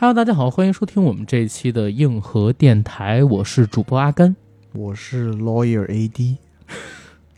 [0.00, 4.36] Hello，大家好，欢迎收听我们这一期的硬核电台，我是主播阿甘。
[4.72, 6.36] 我是 Lawyer AD，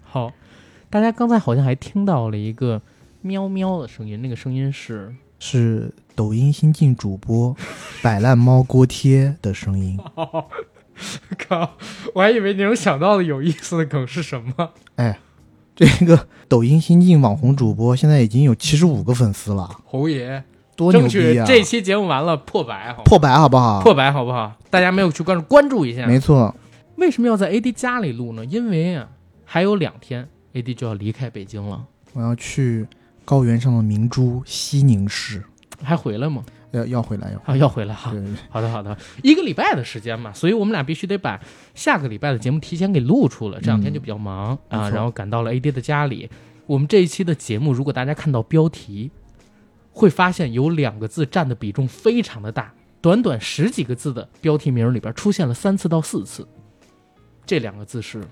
[0.03, 0.31] 好，
[0.91, 2.83] 大家刚才好像还听到了一个
[3.23, 7.57] 喵喵的声音，那个声音是是抖音新晋主播
[8.03, 9.99] 摆烂猫锅贴的声音。
[11.49, 11.79] 靠，
[12.15, 14.73] 我还以为你能想到的有意思的梗是什么？
[14.97, 15.19] 哎，
[15.75, 20.45] 这个抖音新晋网红主播现在已经有七十五个粉丝了，侯爷，
[20.81, 21.45] 多牛争取逼啊！
[21.47, 23.83] 这期节目完了破百，好破百好不好？
[23.83, 24.57] 破百好不好？
[24.71, 26.07] 大家没有去关注，关注一下。
[26.07, 26.55] 没错，
[26.97, 28.43] 为什么要在 AD 家里录呢？
[28.47, 29.07] 因为啊，
[29.45, 32.87] 还有两天 AD 就要离开北京了，我要去
[33.27, 35.45] 高原上的明珠西宁市，
[35.83, 36.43] 还回来吗？
[36.71, 38.15] 要要回来要啊，要回来哈。
[38.49, 41.39] 好的，好的，一个礼拜的时间嘛，所以我们俩必须得把
[41.75, 43.61] 下个礼拜的节目提前给录出了。
[43.61, 46.31] 这两天就比较忙、啊，然后赶到了 AD 的家里。
[46.67, 49.11] 我们这一期的节目，如果大家看到标题，
[49.91, 56.47] 会发现有两个字占的比重非常的大，短短十几个字的标题名里边出现了三次到四次，
[57.45, 58.23] 这两个字是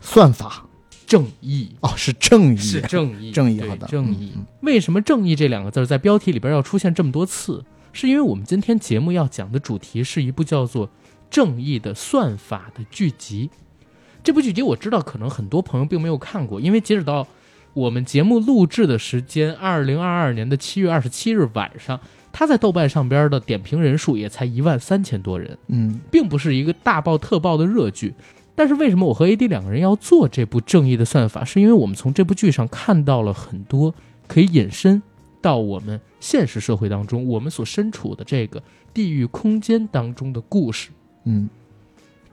[0.00, 0.66] 算法
[1.06, 1.74] 正义。
[1.80, 4.32] 哦，是正义，是正义，正义好的正义。
[4.60, 7.64] 为什么“正义”这两个字在标题里边要出现这么多次？
[7.92, 10.88] 是因为我们今天节目要讲的主题是一部叫做
[11.30, 13.50] 《正义的算法》的剧集。
[14.24, 17.26] 这部剧集我知道，可能很多朋友并没有看过，因为截止到
[17.74, 21.98] 我们节目录制的时间，二零二二年的七月二十七日晚上，
[22.30, 25.56] 他在豆瓣上边的点评人数也才一万三千多人。
[25.68, 28.14] 嗯，并不是一个大爆特爆的热剧。
[28.54, 31.40] 但是为什么我和 AD 两个人要做这部《正义的算法》？
[31.44, 33.94] 是因为我们从这部剧上看到了很多
[34.28, 35.02] 可以引申
[35.40, 40.90] 到我们现实社会当中，我们所身处的这个地域空间当中的故事。
[41.24, 41.48] 嗯，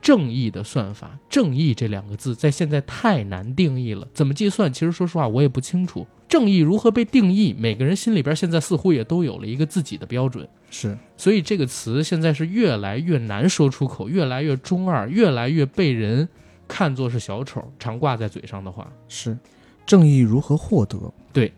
[0.00, 4.72] 正义的算法，正义这两个字在现在太难定义了，怎么计算？
[4.72, 6.06] 其实说实话，我也不清楚。
[6.28, 7.54] 正义如何被定义？
[7.58, 10.48] 每个人心里边现在似乎也都有了一个自己的标准。
[10.70, 16.28] 是所以这个词现在是越来越难说出口，越来越中二，越来越被人
[16.68, 18.90] 看作是小丑，常挂在嘴上的话。
[19.08, 19.36] 是，
[19.84, 21.12] 正义如何获得？
[21.32, 21.52] 对，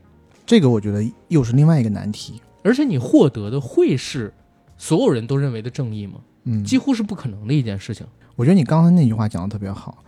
[0.46, 2.40] 这个我觉得又是另外一个难题。
[2.64, 4.32] 而且你获得的会是
[4.82, 6.14] 所有人都认为的正义吗？
[6.42, 8.04] 嗯，几乎是不可能的一件事情。
[8.34, 10.02] 我觉得你刚才那句话讲的特别好。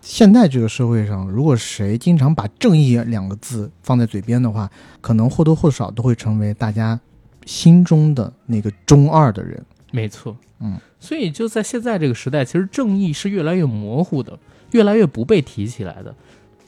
[0.00, 4.68] 现在这个社会上，如果谁经常把“正义”两个字放在嘴边的话，
[5.00, 6.98] 可能或多或少都会成为大家
[7.44, 9.64] 心中的那个中二的人。
[9.92, 14.36] 没错，嗯，所以就在现在这个时代，其实正义是越来越模糊的，
[14.72, 16.12] 越来越不被提起来的。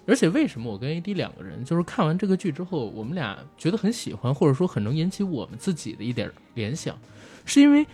[0.09, 6.99] 而且为什么我跟 AD 两个人就是看完这个剧之后，我们俩觉得很喜欢，或者说很能引起我们自己的一点联想，
[7.45, 7.87] 是因为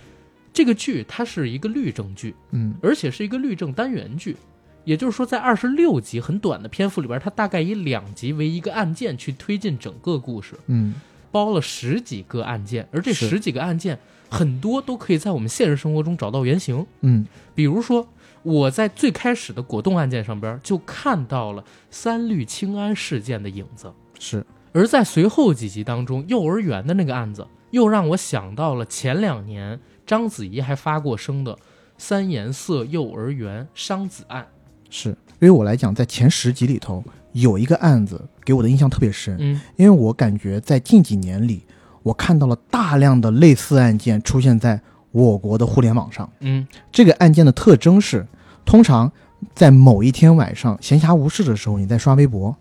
[0.52, 4.36] 这个剧它是一个律政剧，嗯而且是一个律政单元剧。
[4.84, 10.54] 也就是说，在二十六集很短的篇幅里边，它大概以两集为一个案件去推进整个故事。
[10.66, 10.94] 嗯，
[11.32, 13.98] 包了十几个案件，而这十几个案件
[14.28, 16.84] 很多都可以在我们现实生活中找到原型。
[17.00, 18.06] 嗯比如说，
[18.44, 31.56] 我在最开始的果冻案件上边就看到了三氯氰胺事件的影子，是而在随后几集当中，幼儿园的那个案子又让我想到了前两年章子怡还发过声的
[31.98, 34.46] 三颜色幼儿园伤子案。
[34.88, 35.16] 是。
[35.40, 41.62] 对于我来讲，在前十集里头有一个案子给我的印象特别深，嗯，因为我感觉在近几年里，
[42.02, 46.30] 我看到了大量的类似案件出现在我国的互联网上。
[46.40, 48.26] 嗯，这个案件的特征是，
[48.64, 49.10] 通常
[49.54, 52.56] 在某一天晚上闲暇无事的时候，你在刷微博，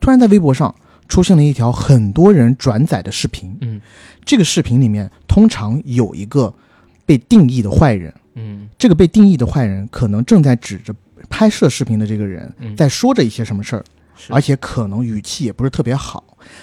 [0.00, 0.74] 突然在微博上
[1.08, 3.56] 出现了一条很多人转载的视频。
[3.60, 3.80] 嗯
[4.24, 6.52] 这个视频里面通常有一个
[7.04, 10.94] 被定义的坏人，嗯这个被定义的坏人可能正在指着
[11.30, 13.84] 拍摄视频的这个人嗯，在说着一些什么事儿，
[14.28, 16.22] 而且可能语气也不是特别好。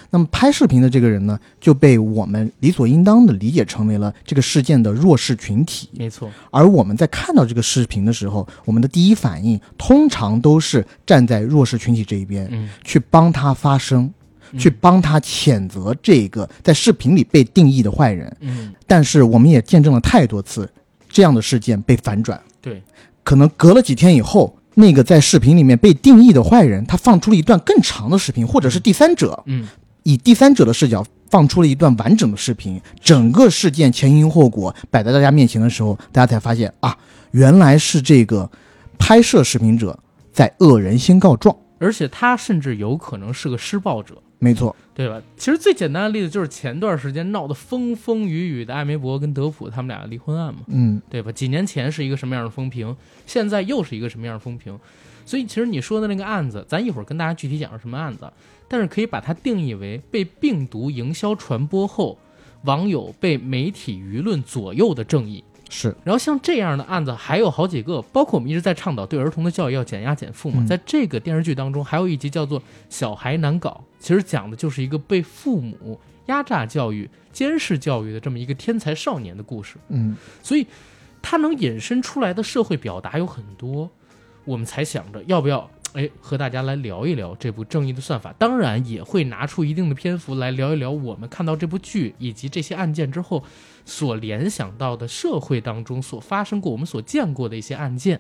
[0.10, 5.90] 那么拍视频的这个人呢，就被我们理所应当的理解成为了这个事件的弱势群体。
[5.94, 14.12] 没错，而我们在看到这个视频的时候，我们的第一反应通常都是站在弱势群体这一边，嗯，去帮他发声，
[14.52, 18.36] 嗯去帮他谴责这个在视频里被定义的坏人。
[18.42, 20.70] 嗯，但是我们也见证了太多次
[21.10, 22.40] 这样的事件被反转。
[22.62, 22.82] 对，
[23.24, 29.68] 可能隔了几天以后，那个在视频里面被定义的坏人，他放出了一段更长的视频，或者是第三者嗯
[30.04, 36.98] 以第三者的视角放出了一段完整的视频，整个事件前因后果摆在大家面前的时候，大家才发现啊，
[37.32, 38.50] 原来是这个
[38.98, 39.98] 拍摄视频者
[40.32, 41.56] 在恶人先告状。
[41.80, 44.16] 而且他甚至有可能是个施暴者。
[44.44, 45.22] 没错，对吧？
[45.38, 51.32] 其实最简单的例子就是前段时间闹得风风雨雨的艾梅伯跟德普他们俩离婚案嘛，嗯，对吧？
[51.32, 52.94] 几年前是一个什么样的风评，
[53.26, 54.78] 现在又是一个什么样的风评？
[55.26, 58.30] 所以其实你说的那个案子，咱一会儿跟大家具体讲是什么案子，
[58.68, 62.20] 但是可以把它定义为被病毒营销传播后，
[62.66, 65.42] 网友被媒体舆论左右的正义。
[65.76, 70.58] 是，然后像这样的案子还有好几个，包括我们一直在倡导对儿童的教育要减压减负嘛。
[70.60, 72.60] 嗯在这个电视剧当中，还有一集叫做
[72.90, 79.78] 《小孩难搞》，其实讲的就是一个被父母压榨教育、监视教育的这么一个天才少年的故事。
[79.90, 80.68] 嗯所以，
[81.24, 83.90] 它能引申出来的社会表达有很多，
[84.46, 93.44] 我们才想着要不要哎和大家来聊一聊这部《正义的算法》，当然也会拿出一定的篇幅来聊一聊我们看到这部剧以及这些案件之后
[93.86, 98.20] 所联想到的社会当中所发生过、我们所见过的一些案件，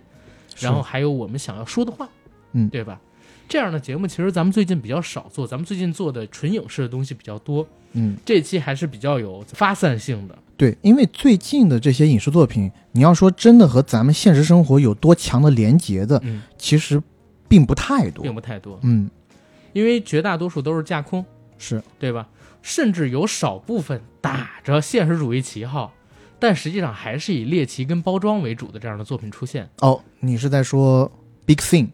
[0.60, 2.08] 然后还有我们想要说的话，
[2.52, 3.00] 嗯对吧？
[3.48, 10.38] 这样的节目其实咱们最近比较少做，咱们最近做的纯影视的东西比较多，嗯，这期还是比较有发散性的。
[10.56, 17.02] 对，因为最近的这些影视作品，你要说真的和咱们现实生活有多强的连结的，嗯，其实
[17.48, 18.34] 并不太多并。
[18.34, 19.10] 不太多，嗯，
[19.74, 21.24] 因为绝大多数都是架空，
[21.58, 22.28] 是，对吧？
[22.62, 25.94] 甚至有少部分打着现实主义旗号，
[26.40, 29.70] 但实际上还是以猎奇跟包装为主的这样的作品出现。
[29.82, 31.12] 哦，你是在说
[31.46, 31.90] Big Thing？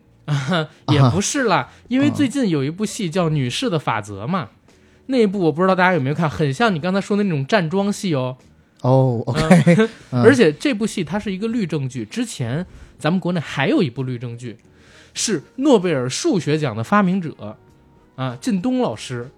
[0.94, 4.50] 也不是啦，因为最近有一部戏叫《女士的法则》嘛，
[5.08, 8.38] 那一部我不知道大家有没有看，很像你刚才说的那种站桩戏哦。
[8.82, 12.64] 哦，OK， 嗯而且这部戏它是一个律政剧，之前
[13.00, 14.56] 咱们国内还有一部律政剧，
[15.16, 17.58] 是诺贝尔数学奖的发明者
[18.16, 19.32] 啊，靳东老师。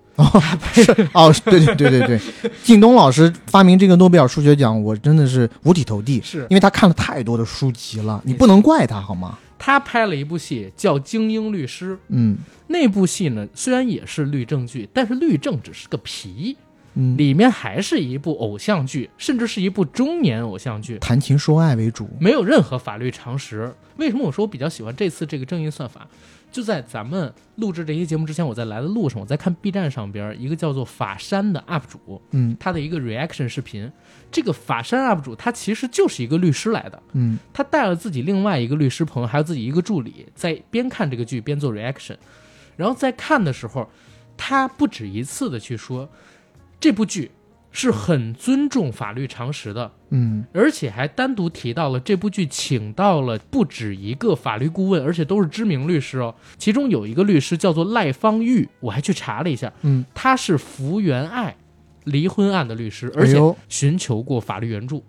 [0.74, 0.92] 是。
[1.14, 2.20] 哦，对对对对对，
[2.64, 6.46] 靳东老师发明这个诺贝尔数学奖，我真的是五体投地，是。
[6.50, 9.38] 因为他看了太多的书籍了，你不能怪他好吗？
[9.58, 12.38] 他拍了一部戏叫《精英律师》，嗯。
[12.68, 16.56] 那部戏呢虽然也是律政剧，但是律政只是个皮，
[16.94, 23.72] 嗯，里面还是一部偶像剧，甚至是一部中年偶像剧，谈情说爱为主，没有任何法律常识。
[23.98, 26.08] 为什么我说我比较喜欢这次这个正义算法？
[26.52, 33.90] 就在咱们录制这期节目之前，我在来的路上，我在看 B 站上边一个叫做法山的 UP 主，嗯他的一个 reaction 视频。
[34.30, 42.18] 这个法山 UP 主他其实就是一个律师来的，嗯他带了自己另外一个律师朋友，还有自己一个助理，在边看这个剧边做 reaction。
[42.76, 43.90] 然后在看的时候，
[44.36, 46.10] 他不止一次的去说，
[46.80, 47.32] 这部剧
[47.72, 50.44] 是很尊重法律常识的，嗯。
[50.54, 56.36] 而且还单独提到了这部剧请到了不止一个法律顾问，而且都是知名律师哦。
[56.58, 61.56] 其中有一个律师叫做赖芳玉，我还去查了一下，嗯，他是福原爱
[62.04, 63.38] 离婚案的律师，而且
[63.70, 65.04] 寻求过法律援助。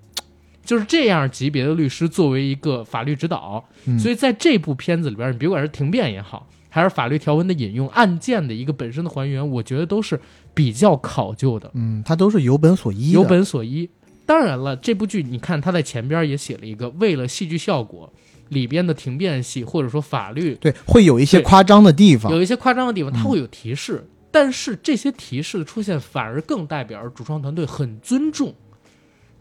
[0.65, 3.99] 就是这样级别的律师作为一个法律指导，嗯。
[3.99, 10.21] 所以在这部片子里边，你别管是庭辩也好，还是法律条文的引用、案件的一个本身的还原，我觉得都是
[10.55, 11.71] 比较考究的。
[11.75, 13.89] 嗯，它都是有本所依，有本所依。
[14.25, 18.11] 当然了，这部剧你看他在前边也写了一个，为了戏剧效果，
[18.51, 28.55] 里边的庭辩戏或者说法律对，会有一些夸张的地方，有一些夸张的地方，嗯它会有提示，但是这些提示的出现反而更代表着主创团队很尊重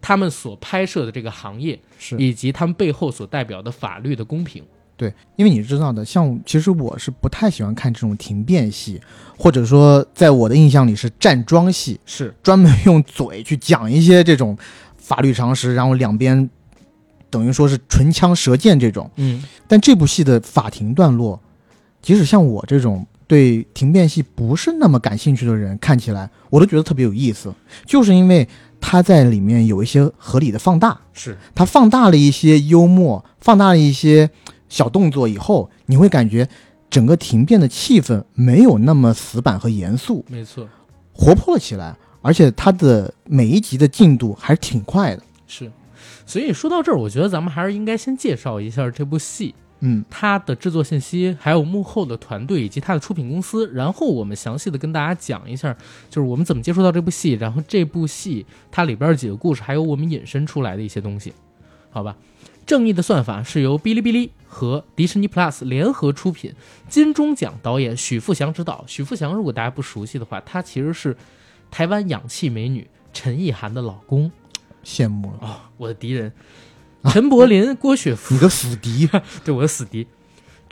[0.02, 4.64] 他们所拍摄的这个行业，是以及他们背后所代表的法律的公平。
[5.01, 9.01] 对，因为你知道的，像其实我是不太喜欢看这种庭辩戏，
[9.36, 14.56] 或者说在我的印象里是站桩戏，是专门用嘴去讲一些这种
[14.98, 16.48] 法律常识，然后两边
[17.31, 19.09] 等于说是唇枪舌剑这种。
[19.15, 21.42] 嗯，但这部戏的法庭段落，
[22.00, 27.52] 即使像我这种对庭辩戏不是那么感兴趣的人，看起来我都觉得特别有意思，
[27.87, 28.47] 就是因为
[28.80, 34.30] 他在里面有一些合理的放大，是他放大了一些幽默，放大了一些
[34.71, 36.47] 小动作以后，你会感觉
[36.90, 40.66] 整个庭辩的气氛没有那么死板和严肃，没错，
[41.13, 45.21] 活泼了起来，而且它的每一集的进度还是挺快的。
[45.45, 45.69] 是。
[46.25, 49.54] 所以说到这儿，我觉得咱们还是应该先介绍一下这部戏。
[49.81, 55.75] 嗯，它的制作信息，还有幕后的团队以及它的出品公司，然后我们详细的跟大家讲一下，
[56.09, 61.33] 就是我们怎么接触到这部戏，然后这部戏它里边几个故事，还有我们引申出来的一些东西，
[61.90, 62.16] 好吧？
[62.71, 66.54] 正义的算法是由哔哩哔哩和迪士尼 Plus 联合出品，
[66.87, 68.85] 金钟奖导演许富祥执导。
[68.87, 71.18] 许富祥如果大家不熟悉的话，他其实是
[71.69, 74.31] 台湾氧气美女陈意涵的老公
[74.85, 76.31] 羡慕了，哦，我的敌人。
[77.09, 79.09] 陈柏霖、郭雪芙你的死敌。
[79.44, 80.07] 对我的死敌，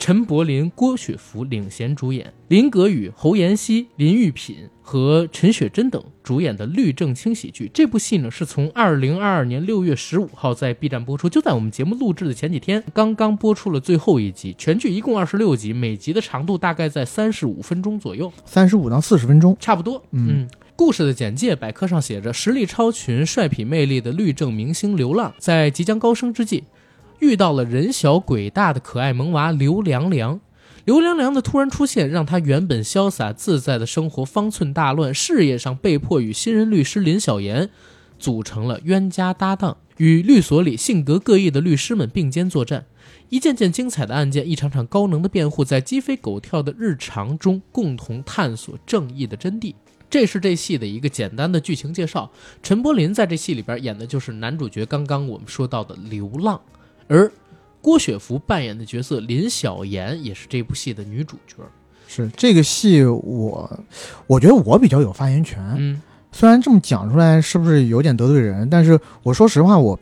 [0.00, 7.70] 陈柏霖、郭雪芙领衔主演，林格宇、侯妍希、林玉品和陈雪贞等主演的律政轻喜剧。
[7.74, 14.54] 这部戏呢是从二零二二年六月十五号在 B 站播出，就在我们节目录制的前几天，刚刚播出了最后一集。
[14.56, 18.32] 全剧一共二十六集，每集的长度大概在三十五分钟左右。
[18.46, 19.54] 三十五到四十分钟。
[19.60, 20.02] 差不多。
[20.12, 26.64] 嗯故事的简介百科上写着：实力超群、帅痞魅力的律政明星流浪，在即将高升之际，
[27.20, 30.40] 遇到了人小鬼大的可爱萌娃刘凉凉。
[30.86, 37.68] 刘凉凉的突然出现，让他原本潇洒自在的生活方寸大乱，事业上被迫与新人律师林小妍
[38.18, 42.86] 组成了冤家搭档，与律所里性格各异的律师们并肩作战。
[43.28, 49.74] 一件件精彩的案件，一场场高能的辩护，在鸡飞狗跳的日常中共同探索正义的真谛。
[50.08, 52.28] 这是这戏的一个简单的剧情介绍。
[52.62, 56.60] 陈柏霖在这戏里边演的就是男主角，刚刚我们说到的流浪，
[57.10, 57.30] 而
[57.82, 61.56] 郭雪芙扮演的角色林小妍也是这部戏的女主角。
[62.06, 63.80] 是这个戏我，
[64.26, 65.58] 我觉得我比较有发言权。
[65.76, 66.00] 嗯，
[66.30, 69.98] 虽然这么讲出来是不是有点得罪人，但是我说实话，我、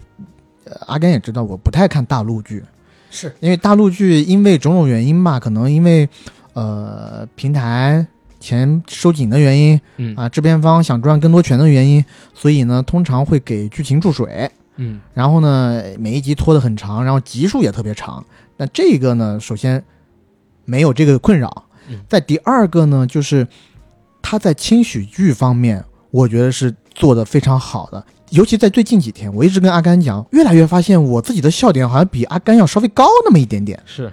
[0.64, 2.62] 呃阿甘也知道，我不太看大陆剧，
[3.10, 6.08] 是因为大陆剧因为种种原因吧，可能因为
[6.52, 8.06] 呃平台
[8.40, 14.50] 钱收紧的原因嗯啊，制片方想赚更多钱的原因，所以呢，通常会给剧情注水。
[14.78, 18.24] 嗯然后呢，每一集拖得很长，然后集数也特别长。
[18.56, 19.84] 那这个呢，首先
[20.64, 22.00] 没有这个困扰嗯。
[22.08, 23.46] 在第二个呢，就是
[24.22, 28.04] 他在轻喜剧方面，我觉得是做得非常好的。
[28.30, 33.80] 尤其在最近几天，我一直跟阿甘讲，越来越发现我自己的笑点好像比阿甘要稍微高那么一点点。
[33.86, 34.12] 是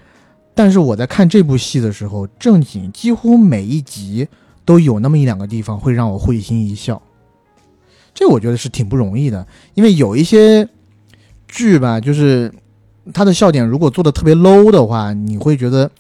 [0.54, 4.26] 但是我在看这部戏的时候，正经几乎每一集
[4.64, 7.02] 都有那么一两个地方会让我会心一笑，
[8.16, 9.46] 这我觉得是挺不容易的，
[9.76, 10.68] 因为有一些
[11.48, 12.52] 剧吧，就是
[13.14, 15.92] 它的笑点如果做的特别 low 的话，你会觉得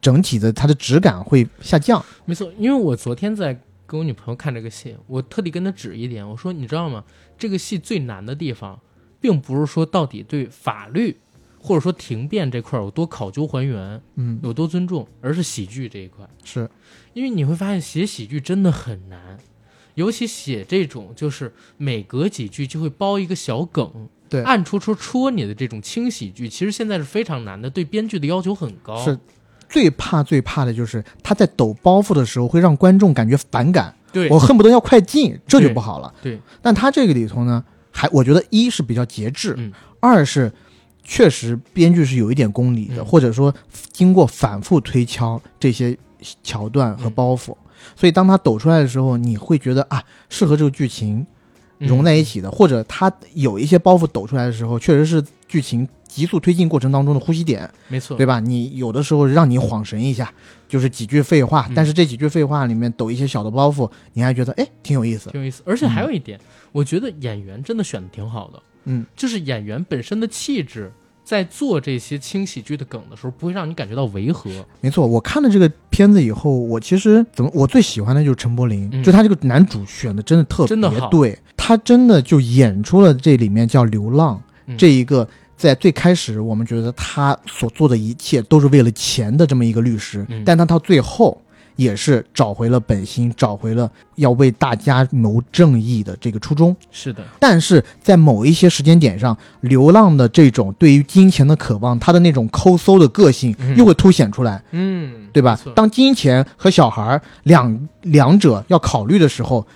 [0.00, 2.02] 整体的它的质感会下降。
[2.24, 7.04] 没错，因为我昨天在跟我女朋友看这个戏，我特地跟她指一点，我说你知道吗？
[7.36, 8.80] 这个戏最难的地方，
[9.20, 11.16] 并不是说到底对法律
[11.58, 16.24] 或者说庭辩这块儿有多考究还原，嗯，有多尊重，而是喜剧这一块。
[16.44, 16.70] 是
[17.12, 19.38] 因为你会发现写喜剧真的很难，
[19.94, 24.42] 尤其写这种就是每隔几句就会包一个小梗，对。
[24.42, 28.96] 暗戳戳戳你的这种轻喜剧，其实现在是非常难的，对编剧的要求很高。
[29.04, 29.18] 是，
[29.68, 34.28] 最怕最怕的就是他在抖包袱的时候会让观众感觉反感，对。
[34.28, 36.12] 我恨不得要快进，这就不好了。
[36.22, 39.72] 对，但他这个里头呢，还我觉得一是比较节制，嗯。
[40.00, 40.52] 二是
[41.02, 43.04] 确实编剧是有一点功力的，嗯。
[43.04, 43.54] 或者说
[43.92, 45.96] 经过反复推敲这些
[46.42, 47.56] 桥段和包袱，
[47.96, 51.26] 所以当他抖出来的时候，你会觉得啊，适合这个剧情
[51.78, 58.38] 融在一起的，或者他有一些包袱抖出来的时候，确实是剧情急速推进过程当中的呼吸点，没错，对吧？
[58.40, 60.32] 你有的时候让你恍神一下，
[60.68, 65.62] 就是几句废话，嗯但是这几句废话里面抖一些小的包袱，你还觉得哎挺有意思，挺有意思。
[65.66, 66.38] 而且还有一点，
[66.72, 70.92] 我觉得演员真的选的挺好的，嗯，就是演员本身的气质，
[71.24, 74.50] 在做这些轻喜剧的梗的时候，不会让你感觉到违和。
[74.82, 79.02] 没错，我看了这个片子以后，我其实怎么我最喜欢的就是陈柏霖，嗯。
[79.02, 81.08] 就他这个男主选的真的特真的好。
[81.08, 84.76] 别对，他真的就演出了这里面叫流浪、嗯。
[84.76, 85.26] 这一个，
[85.56, 90.42] 在最开始我们觉得他所做的一切都是为了钱的这么一个律师，嗯。
[90.44, 91.40] 但他到最后
[91.76, 96.74] 也是找回了本心，找回了要为大家谋正义的这个初衷。
[96.90, 104.62] 是的，但是在某一些时间点上，流浪的这种对于金钱的渴望，他的那种抠搜的个性嗯又会凸显出来。
[104.70, 105.58] 嗯，对吧？
[105.74, 109.66] 当金钱和小孩儿两两者要考虑的时候，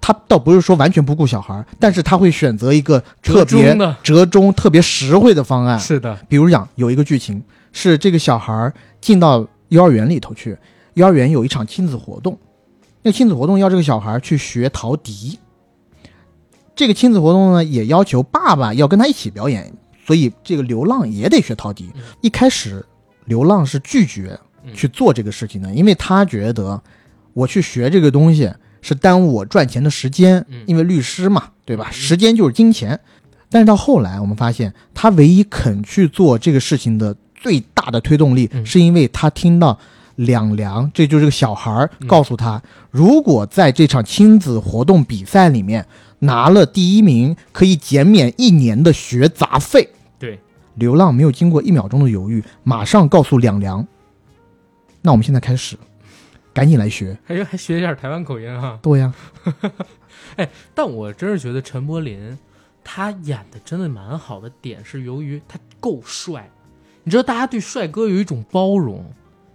[0.00, 5.78] 他倒不是说完全不顾小孩儿，但是他会选择一个特别折中的折中、特别实惠的方案。
[5.80, 7.42] 是的，比如讲，有一个剧情
[7.72, 10.56] 是这个小孩儿进到幼儿园里头去，
[10.96, 12.38] 幼儿园有一场亲子活动，
[13.02, 15.38] 那个亲子活动要这个小孩儿去学陶笛。
[16.74, 19.70] 这个亲子活动呢，也要求爸爸要跟他一起表演，
[20.06, 21.90] 所以这个流浪也得学陶笛。
[21.94, 22.84] 嗯一开始，
[23.26, 26.82] 流浪是拒绝嗯去做这个事情的，因为他觉得
[27.34, 28.50] 我去学这个东西
[28.80, 31.88] 是耽误我赚钱的时间嗯，因为律师嘛，对吧？
[31.90, 32.98] 嗯时间就是金钱。
[33.50, 39.78] 但是到后来，我们发现他唯一肯去做这个事情的最大的推动力，嗯是因为他听到
[40.16, 45.86] 两良，这就是个小孩儿嗯告诉他，如果在这场亲子活动比赛里面
[46.18, 49.90] 拿了第一名，可以减免一年的学杂费。
[50.18, 50.40] 对，
[50.74, 53.86] 流浪没有经过一秒钟的犹豫，马上告诉两良
[55.02, 55.76] ：“那我们现在开始，
[56.54, 57.18] 赶紧来学。
[57.24, 58.78] 还还学一下台湾口音哈”。
[58.82, 59.12] 对呀，
[60.36, 62.38] 哎但我真是觉得陈柏霖
[62.82, 66.48] 他演的真的蛮好的点是由于他够帅，
[67.04, 69.04] 你知道大家对帅哥有一种包容，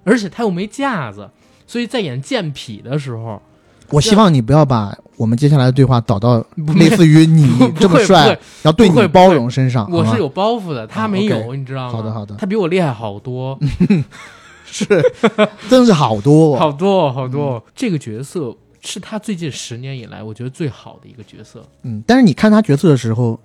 [0.04, 1.30] 而且他又没架子，
[1.68, 3.42] 所以在演贱痞的时候，
[3.90, 6.44] 我希望你不要把我们接下来的对话导到
[6.78, 7.48] 类似于你
[7.80, 9.88] 这么帅要对你包容身上。
[9.92, 11.92] 我是有包袱的，他没有你知道吗？
[11.92, 13.60] 好的好的他比我厉害好多，
[14.66, 14.86] 是，
[15.70, 16.60] 真是好多、 哦。
[16.60, 17.64] 好多哦好多哦。
[17.76, 21.64] 这个角色是他最近十年以来我觉得最好的一个角色。
[21.84, 23.40] 嗯，但是你看他角色的时候，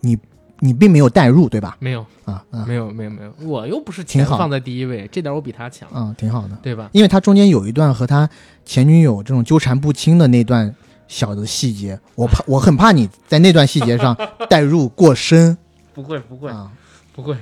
[0.00, 0.18] 你
[0.64, 1.76] 你并没有代入，对吧？
[1.80, 6.56] 没有，啊啊没有，没有，没有，我又不是挺好钱放在第一位，这点我比他强，啊，挺好的。
[6.62, 6.88] 对吧？
[6.92, 8.30] 因为他中间有一段和他
[8.64, 10.72] 前女友这种纠缠不清的那段
[11.08, 14.16] 小的细节，我怕 我很怕你在那段细节上
[14.48, 15.58] 代入过深
[15.92, 16.70] 不会，不会，啊。
[17.12, 17.36] 不会，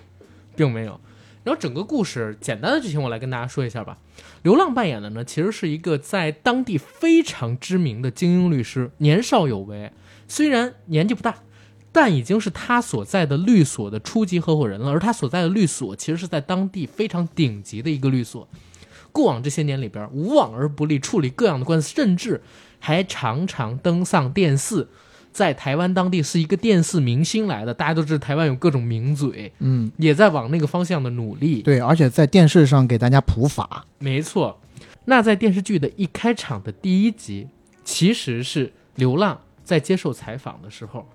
[0.57, 0.99] 并没有。
[1.45, 3.99] 然后整个故事简单的剧情我来跟大家说一下吧。
[4.43, 9.93] 流浪扮演的呢，其实是一个在当地非常知名的精英律师，年少有为，
[10.27, 11.37] 虽然年纪不大，
[11.92, 14.90] 但已经是他所在的律所的初级合伙人了。
[14.90, 18.47] 而他所在的律所其实是在当地非常顶级的一个律所。
[19.12, 22.40] 过往这些年里边，无往而不利，处理各样的官司，甚至
[22.78, 24.87] 还常常登上电视。
[25.32, 31.62] 在台湾当地是一个电视明星来的，大家都知道台湾有各种名嘴，嗯，也在往那个方向的努力。
[31.62, 34.59] 对，而且在电视上给大家普法，没错。
[35.04, 37.47] 那在电视剧的一开场的第一集，
[37.85, 41.09] 其实是流浪在接受采访的时候，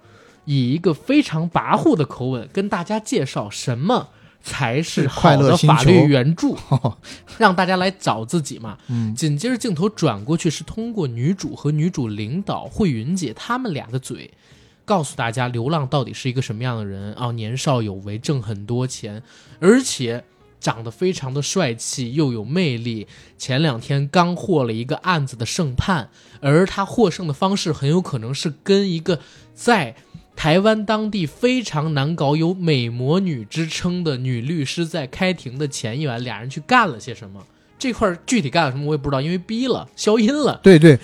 [0.46, 4.10] 以一个非常跋扈的口吻跟大家介绍什么
[4.42, 6.98] 才是是好的法律援助，哦
[7.40, 8.78] 让大家来找自己嘛。
[8.90, 14.32] 嗯紧接着镜头转过去，是通过女主和女主领导慧云姐他们俩的嘴，
[14.86, 17.32] 告诉大家流浪到底是一个什么样的人啊？
[17.32, 19.24] 年少有为，挣很多钱，
[19.60, 20.24] 而且
[20.60, 23.08] 长得非常的帅气，又有魅力。
[23.40, 26.10] 前两天刚获了一个案子的胜判，
[26.40, 29.20] 而他获胜的方式很有可能是跟一个
[29.56, 29.96] 在
[30.36, 37.42] 台湾当地非常难搞、有美魔女之称的女律师在开庭的前一晚，俩人去干了些什么。
[37.77, 40.60] 这块儿具体干了什么我也不知道，因为逼了消音了。
[40.63, 40.98] 对对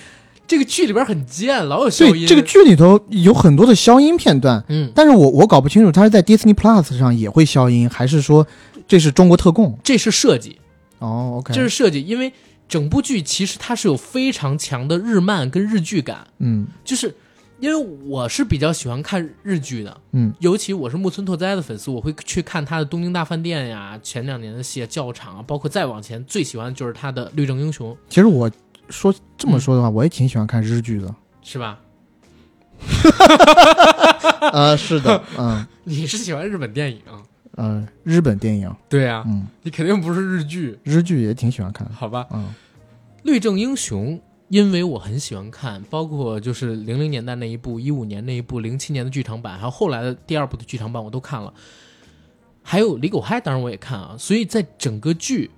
[0.48, 2.28] 这个剧里边很贱，老有消音。
[2.28, 8.46] 这个剧里头有很多的消音片段，嗯，但是我我搞不清楚，它是在 Disney Plus 上也会消音，还是说
[8.88, 9.78] 这是中国特供？
[9.82, 10.58] 这是设计，
[11.00, 12.34] 哦，OK，这是设计，因为
[12.68, 17.16] 整部剧其实它是有非常强的日漫跟日剧感，嗯就是
[17.62, 17.76] 因为
[18.06, 28.50] 我是比较喜欢看日剧的，嗯尤其我是木村拓哉的粉丝，我会去看他的《东京大饭店》呀，前两年的戏《教场》啊，包括再往前最喜欢的就是他的《律政英雄》，其实我
[28.90, 31.16] 说这么说的话，嗯我也挺喜欢看日剧的。
[31.44, 31.80] 是吧？
[34.52, 37.00] 呃，是的，嗯你是喜欢日本电影？
[37.58, 41.94] 呃，日本电影，对啊，嗯，你肯定不是日剧，日剧也挺喜欢看的。
[41.94, 42.26] 好吧？
[42.34, 42.48] 嗯
[43.24, 44.20] 律政英雄，
[44.52, 51.54] 因为我很喜欢看，包括就是零零年代那一部、一五年那一部、零七年的剧场版，还有后来的第二部的剧场版，我都看了。
[52.62, 54.18] 还有李狗嗨，当然我也看啊。
[54.20, 55.52] 所以在整个剧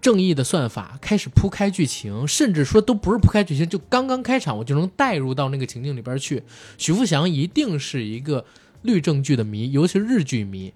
[0.00, 6.42] 正义的算法开始铺开剧情，甚至说都不是铺开剧情，就刚刚开场我就能带入到那个情境里边去。
[6.78, 8.46] 许富祥一定是一个
[8.80, 10.72] 律政剧的迷，尤其是日剧迷，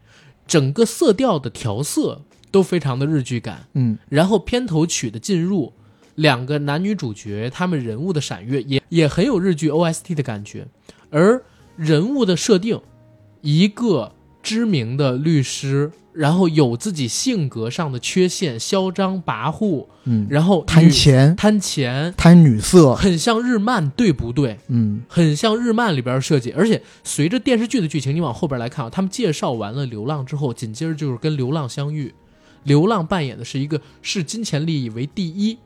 [0.47, 3.69] 整个色调的调色都非常的日剧感。
[3.73, 5.73] 嗯然后片头曲的进入，
[6.19, 10.67] 两个男女主角他们人物的闪跃也也很有日剧 OST 的感觉，
[11.11, 11.43] 而
[11.77, 12.81] 人物的设定，
[13.41, 24.59] 一个知名的律师，然后有自己性格上的缺陷，嚣张跋扈，嗯，然后贪钱、贪钱，贪女色，很像日漫，对不对？
[24.67, 25.03] 嗯。
[25.09, 32.13] 很像日漫里边设计，而且随着电视剧的剧情，你往后边来看啊，他们介绍完了流浪之后，紧接着就是跟流浪相遇。
[32.65, 35.61] 流浪扮演的是一个视金钱利益为第一的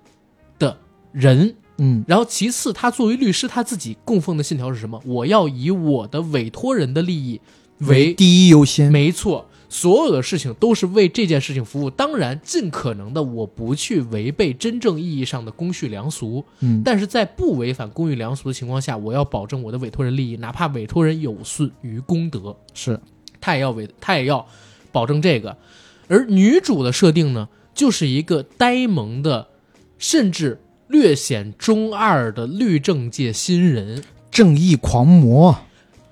[1.13, 5.01] 人，嗯然后其次，他作为律师，他自己供奉的信条是什么？
[5.05, 7.41] 我要以我的委托人的利益
[7.79, 8.91] 为第一优先。
[8.91, 11.91] 没错，所有的事情都是为这件事情服务。
[11.91, 22.99] 当然，尽可能的我不去违背真正意义上的公序良俗，嗯但是在不违反公序良俗的情况下，我要保证我的委托人利益，哪怕委托人有损于公德，是，
[23.41, 24.47] 他也要委，他也要
[24.91, 25.57] 保证这个。
[26.09, 29.49] 而女主的设定呢，就是一个呆萌的，
[29.99, 30.61] 甚至
[30.93, 34.05] 略显中二的律政界新人。
[34.31, 35.59] 正义狂魔。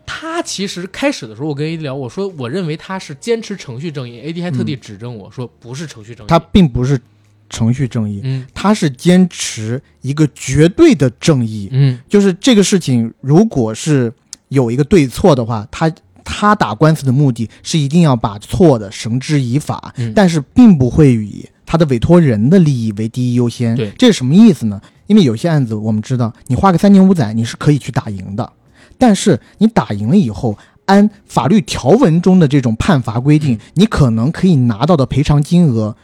[0.05, 6.29] 他其实开始的时候，我跟 AD 聊，我说我认为他是坚持程序正义，AD 还特地指正我说不是程序正义。
[6.29, 7.01] 他并不是
[7.49, 11.69] 程序正义，嗯他是坚持一个绝对的正义。
[11.71, 14.13] 嗯就是这个事情，如果是
[14.49, 15.93] 有一个对错的话，他
[16.25, 23.77] 他打官司的目的是一定要把错的绳之以法，嗯但是并不会以他的委托人的利益为第一优先。
[23.77, 24.81] 对这是什么意思呢？
[25.07, 28.53] 因为有些案子我们知道，你花个三年五载你是可以去打赢的，
[28.99, 30.59] 但是你打赢了以后。
[30.87, 35.95] 按法律条文中的这种判罚规定，嗯你可能可以拿到的赔偿金额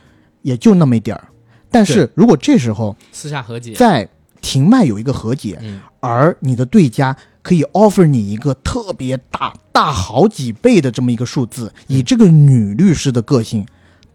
[0.43, 1.25] 也就那么一点儿。
[1.73, 3.73] 但是如果这时候私下和解。
[3.73, 4.09] 在
[4.41, 13.67] 庭外有一个和解，嗯而你的对家可以 offer 你一个特别大大好几倍的这么一个数字，以这个女律师的个性，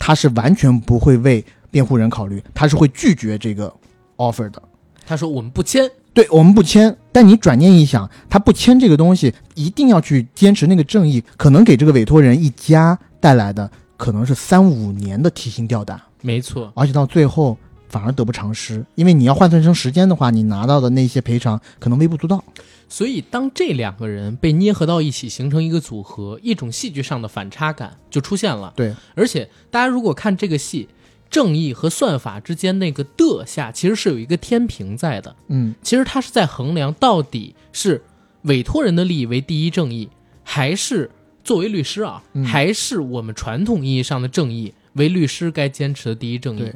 [0.03, 3.71] 她是完全不会为辩护人考虑，他是会拒绝这个
[4.17, 4.59] offer 的。
[5.05, 17.55] 他说我们不签，对我们不签，但你转念一想，他不签这个东西，一定要去坚持那个正义，可能给这个委托人一家带来的可能是三五年的提心吊胆，没错，而且到最后
[17.87, 22.43] 反而得不偿失，因为你要换算成时间的话，你拿到的那些赔偿可能微不足道。
[22.91, 28.73] 所以当这两个人被捏合到一起，形成一个组合，一种戏剧上的反差感就出现了。
[28.75, 30.89] 对，而且大家如果看这个戏，
[31.30, 35.34] 正义和算法之间那个的下，其实是有一个天平在的。
[35.47, 38.04] 嗯，其实他是在衡量到底是
[38.41, 40.10] 委托人的利益为第一正义，
[40.43, 41.10] 还是
[41.45, 46.75] 作为律师啊，嗯还是我们传统意义上的正义为律师该坚持的第一正义对。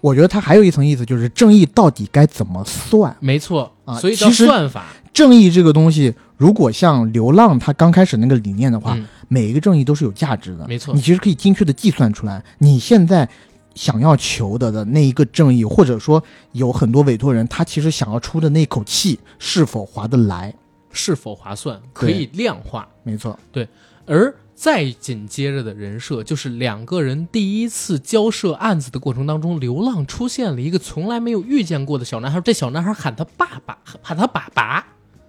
[0.00, 3.16] 我觉得它还有一层意思，就是正义到底该怎么算？
[3.18, 4.94] 没错，啊所以叫算法。
[5.16, 10.68] 正义这个东西，如果像流浪他刚开始那个理念的话，嗯每一个正义都是有价值的。
[10.68, 13.26] 没错你其实可以精确的计算出来，你现在
[13.74, 20.54] 想要求得的那一个正义，或者说有很多委托人他其实想要出的那口气是否划得来？
[20.92, 22.86] 是否划算，可以量化。
[23.02, 23.66] 没错，对
[24.04, 34.86] 而再紧接着的人设就是两个人第一次交涉案子的过程当中，流浪出现了一个从来没有遇见过的小男孩，这小男孩喊他爸爸，喊他爸爸，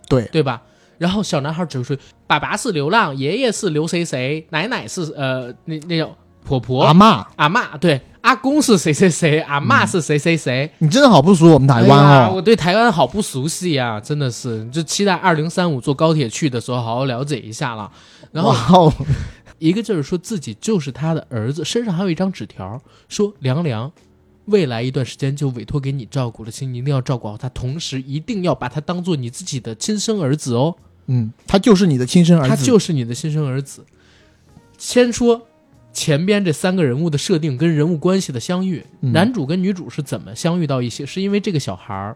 [0.08, 0.62] 对，对吧？
[0.98, 10.72] 然后小男孩只会说：“爸爸是流浪，爷爷是刘谁谁，奶奶是呃那那叫婆婆阿嬷，阿嬷，对，阿公是谁谁谁，阿嬷是谁谁谁。
[10.80, 12.34] 你真的好不熟我们台湾哎呀，哦。
[12.36, 17.92] 我对台湾好不熟悉啊，真的是，就期待二零三五坐高铁去的时候好好了解一下了。
[18.32, 18.94] 然后哦，
[19.60, 23.92] 一个劲儿说自己就是他的儿子，身上还有一张纸条，说凉凉，
[24.48, 30.76] 未来一段时间就委托给你照顾了，请你一定要照顾好他，同时一定要把他当做你自己的亲生儿子哦，
[31.08, 33.86] 嗯，他就是你的亲生儿子，他就是你的亲生儿子。
[34.78, 35.48] 先说
[35.92, 41.06] 前边这三个人物的设定跟人物关系的相遇，嗯男主跟女主是怎么相遇到一起？
[41.06, 42.16] 是因为这个小孩儿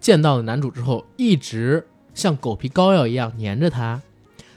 [0.00, 4.00] 见到了男主之后，一直像狗皮膏药一样粘着他。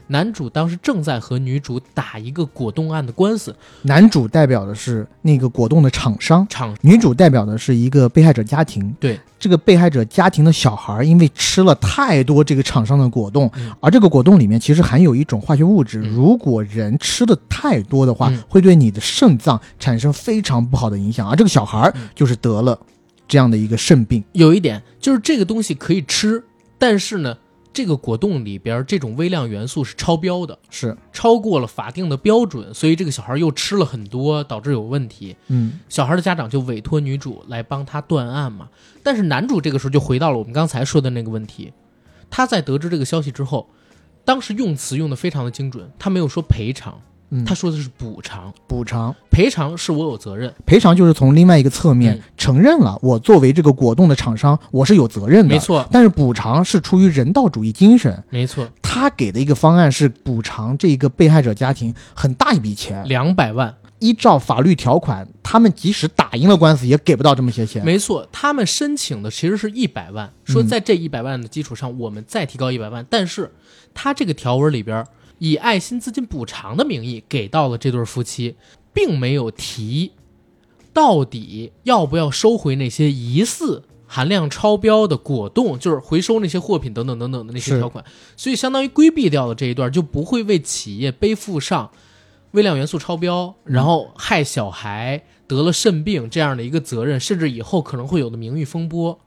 [0.07, 8.95] 男主当时正在和女主打一个果冻案的官司，男主代表的是那个果冻的厂商，厂女主代表的是一个被害者家庭。
[8.99, 21.29] 对，这个被害者家庭的小孩，因为吃了太多这个厂商的果冻，嗯而这个果冻里面其实含有一种化学物质，嗯如果人吃的太多的话，嗯会对你的肾脏产生非常不好的影响。
[21.29, 22.79] 而这个小孩嗯就是得了
[23.27, 24.23] 这样的一个肾病。
[24.31, 26.43] 有一点就是这个东西可以吃，
[26.77, 27.37] 但是呢，
[27.77, 35.35] 这个果冻里边这种微量元素是超标的，是，超过了法定的标准，所以这个小孩又吃了很多，导致有问题。
[35.49, 38.67] 嗯，小孩的家长就委托女主来帮他断案嘛。
[39.03, 41.71] 但是男主这个时候就回到了我们刚才说的那个问题，
[42.31, 43.69] 他在得知这个消息之后，
[44.25, 48.53] 当时用词用的非常的精准，他没有说赔偿，嗯他说的是补偿。
[48.67, 55.53] 补偿赔偿是我有责任，赔偿就是从另外一个侧面嗯承认了我作为这个果冻的厂商，我是有责任的。
[55.53, 55.59] 没。
[55.59, 63.03] 错，但是补偿是出于人道主义精神，没错，他给的一个方案是补偿这一个被害者家庭很大一笔钱。
[63.07, 67.83] 两百万，依照法律条款，他们即使打赢了官司，也给不到这么些钱。
[67.83, 73.05] 没错，他们申请的其实是一百万，说嗯在这一百万的基础上，我们再提高一百万。
[73.09, 73.51] 但是
[73.93, 75.05] 他这个条文里边
[75.39, 78.55] 以爱心资金补偿的名义给到了这对夫妻，
[78.93, 80.11] 并没有提
[80.93, 88.03] 到底要不要收回那些疑似含量超标的果冻，就是回收那些货品等等等等的那些条款，
[88.35, 91.91] 所以相当于规避掉了这一段，就不会为企业背负上
[92.51, 99.19] 微量元素超标，然后害小孩得了肾病这样的一个责任，甚至以后可能会有的名誉风波。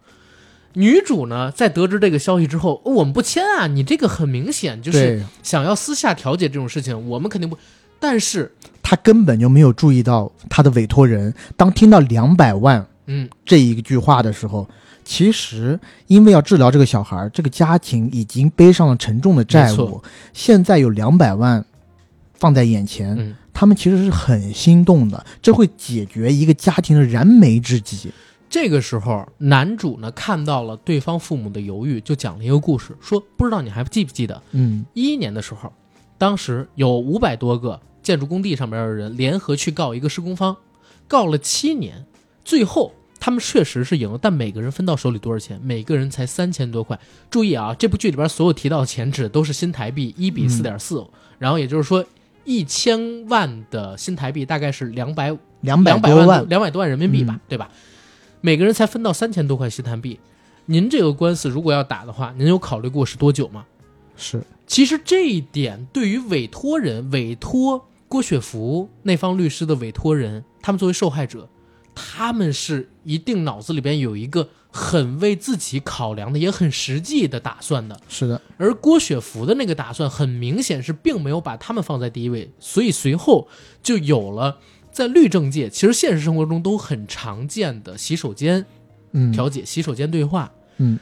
[0.75, 3.67] 女主呢，在得知这个消息之后，哦我们不签啊！
[3.67, 7.59] 你这个很明显就是想要私下调解这种事情，我们肯定不。
[7.99, 8.51] 但是，
[8.83, 14.69] 她根本就没有注意到她的委托人，当听到两百万嗯，这一句话的时候，
[15.05, 20.01] 其实因为要治疗这个小孩，这个家庭已经背上了沉重的债务，
[20.33, 21.65] 现在有两百万
[22.35, 28.11] 放在眼前，嗯他们其实是很心动的，这会解决一个家庭的燃眉之急。
[28.51, 35.73] 这个时候，男主呢看到了对方父母的犹豫，就讲了一个故事，说不知道你还记不记得，嗯一一年的时候，
[36.19, 40.57] 当时有五百多个建筑工地上边的人联合去告一个施工方，
[41.07, 42.05] 告了七年，
[42.45, 45.61] 最后他们确实是赢了，但每个人分到手里多少钱？
[45.63, 46.99] 每个人才三千多块。
[47.31, 51.07] 注意啊，这部剧里边所有提到的钱指的都是新台币一比四点四，
[51.39, 52.05] 然后也就是说
[52.45, 57.71] 一千万的新台币大概是两百两百两百多万，两百多万人民币吧，对吧？
[58.41, 60.19] 每个人才分到三千多块新台币。
[60.67, 63.65] 您这个官司如果要打的话，您有考虑过是多久吗？
[64.17, 71.49] 是其实这一点对于委托人、委托郭雪芙那方律师的委托人，他们作为受害者，
[71.95, 78.01] 他们是一定脑子里边有一个很为自己考量的，也很实际的打算的。
[78.09, 83.49] 是的，而郭雪芙的那个打算，很明显是并没有把他们放在第一位，所以随后
[83.83, 84.59] 就有了
[84.93, 88.65] 在律政界，其实现实生活中都很常见的洗手间
[89.13, 90.51] 嗯，调解、洗手间对话。
[90.79, 90.99] 嗯，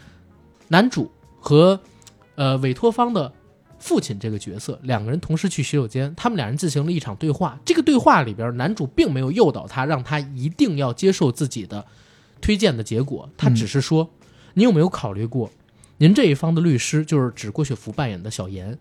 [0.69, 1.81] 男主和
[2.35, 3.33] 呃委托方的
[3.79, 7.59] 父亲这个角色，两个人同时去洗手间，他们两人进行了一场对话。
[7.65, 11.85] 这个对话里边，男主并没有诱导他，让他一定要接受自己的
[12.41, 14.11] 推荐的结果，他只是说
[14.55, 15.51] ：“你有没有考虑过，
[15.99, 18.77] 您这一方的律师，就是指郭雪芙扮演的小严，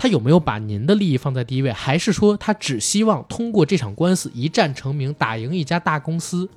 [0.00, 6.48] 他有没有把您的利益放在第一位，还是说他只希望通过这场官司一战成名，打赢一家大公司？”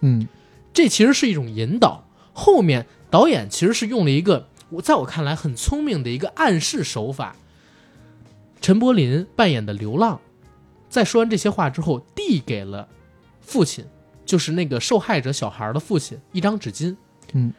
[0.00, 0.26] 嗯
[0.72, 2.02] 这其实是一种引导。
[2.32, 7.36] 后面导演其实是用了一个我在我看来很聪明的一个暗示手法。
[8.62, 10.18] 陈柏霖扮演的流浪，
[10.88, 12.88] 在说完这些话之后，递给了
[13.42, 13.84] 父亲，
[14.24, 16.96] 就是那个受害者小孩的父亲一张纸巾。
[17.34, 17.52] 嗯，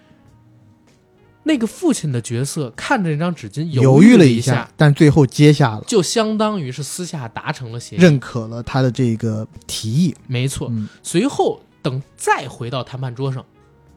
[1.44, 8.00] 那个父亲的角色看着那张纸巾犹豫了一下，但最后接下了，就相当于是私下达成了协议。
[8.00, 10.16] 认可了他的这个提议。
[10.28, 13.44] 没错，嗯随后等再回到谈判桌上，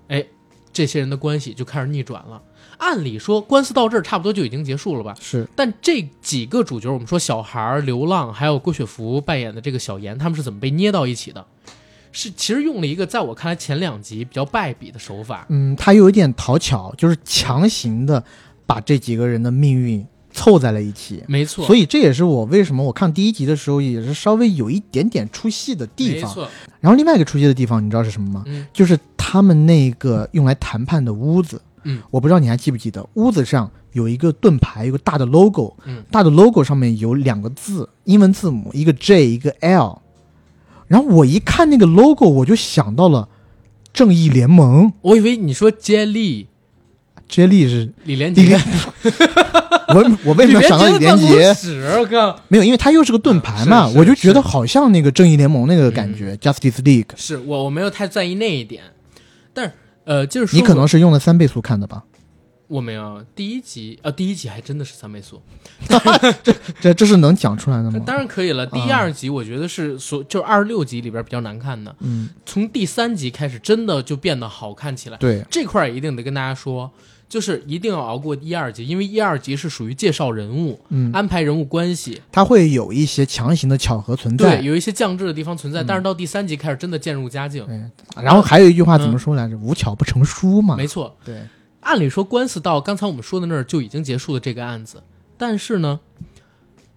[0.09, 0.25] 哎，
[0.73, 2.41] 这些人的关系就开始逆转了。
[2.79, 5.15] 按理说，官司到这儿差不多就已经结束了吧？
[5.21, 11.47] 是，但这几个主角，我们说小孩儿、流浪，还有郭雪芙扮演的这个小严，他们是怎么被捏到一起的？
[12.15, 15.45] 是其实用了一个在我看来前两集比较败笔的手法。
[15.49, 18.23] 嗯，他有一点讨巧，就是强行的
[18.65, 21.25] 把这几个人的命运凑在了一起。
[21.27, 26.31] 没错，所以这也是我为什么我看第一集的时候也是稍微有一点点出戏的地方。
[26.31, 26.49] 没错，
[26.81, 28.45] 然后另外一个出戏的地方，你知道是什么吗？
[28.47, 31.61] 嗯就是他们那个用来谈判的屋子。
[31.83, 40.01] 嗯，我不知道你还记不记得，屋子上有一个盾牌，有个大的 logo，嗯，大的 logo 上面有两个字，英文字母，一个 J，一个 L。
[40.95, 43.29] 然后我一看那个 logo，我就想到了
[43.93, 44.93] 正义联盟。
[45.01, 46.47] 我以为你说接力
[47.29, 48.57] 接力是李连杰，
[49.93, 51.53] 我我为什么要想到李连杰？
[51.53, 51.83] 屎！
[51.99, 57.11] 我靠，没有，因为他又是个盾牌嘛，我就觉得好像那个正义联盟那个感觉、j u s t i c e League。
[57.17, 58.85] 是我我没有太在意那一点，
[59.53, 59.73] 但是
[60.05, 62.05] 呃，就是说你可能是用了三倍速看的吧？
[62.67, 65.41] 我没有第一集，啊，第一集还真的是三倍速，
[66.43, 68.01] 这这这是能讲出来的吗？
[68.07, 68.67] 当然可以了。
[68.67, 75.17] 第二集我觉得是所就是二十六集里边比较难看的，嗯，从第三集开始真的就变得好看起来。
[75.19, 76.91] 对，这块儿一定得跟大家说，
[77.29, 84.57] 就是一定要熬过一二集，因为一二集是属于介绍人物、嗯，安排人物关系，它会有一些强行的巧合存在。
[84.57, 85.83] 对，有一些降智的地方存在。
[85.83, 89.57] 嗯但是到第三集开始真的渐入佳境，对，然后还有一句话怎么说来着？
[89.59, 90.75] 无巧不成书嘛。
[90.77, 91.15] 没错。
[91.25, 91.43] 对，
[91.85, 95.03] 按理说官司到刚才我们说的那儿就已经结束了这个案子，
[95.39, 96.01] 但是呢，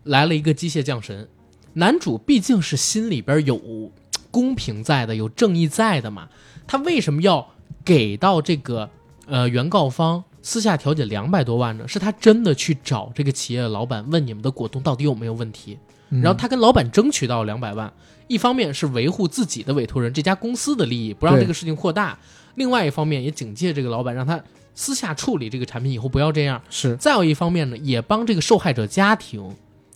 [0.04, 1.28] 来了一个机械降神。
[1.73, 3.91] 男主毕竟是心里边有
[4.32, 6.30] 公平在的，有正义在的嘛，
[6.65, 7.47] 他为什么要
[7.86, 8.89] 给到这个
[9.28, 11.88] 呃原告方私下调解两百多万呢？
[11.88, 15.78] 是他真的去找这个企业的老板问你们的果冻到底有没有问题，
[16.10, 17.91] 嗯然后他跟老板争取到两百万，
[18.28, 22.17] 一方面是维护自己的委托人这家公司的利益，不让这个事情扩大；
[22.56, 24.41] 另外一方面也警戒这个老板，让他
[24.78, 26.62] 私下处理这个产品以后不要这样。
[26.70, 29.44] 是再有一方面呢，也帮这个受害者家庭，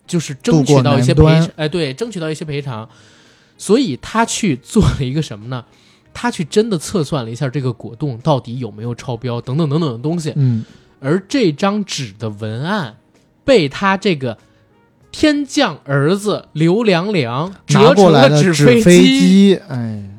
[0.07, 2.89] 就是争取到一些赔偿，哎，对，争取到一些赔偿。
[3.59, 5.63] 所以他去做了一个什么呢？
[6.13, 10.33] 他去真的测算了一下这个果冻到底有没有超标，等等等等的东西。
[10.35, 10.65] 嗯，
[10.99, 12.97] 而这张纸的文案
[13.45, 14.37] 被他这个
[15.11, 19.19] 天降儿子刘良良折成了纸飞机。
[19.19, 20.09] 机，哎，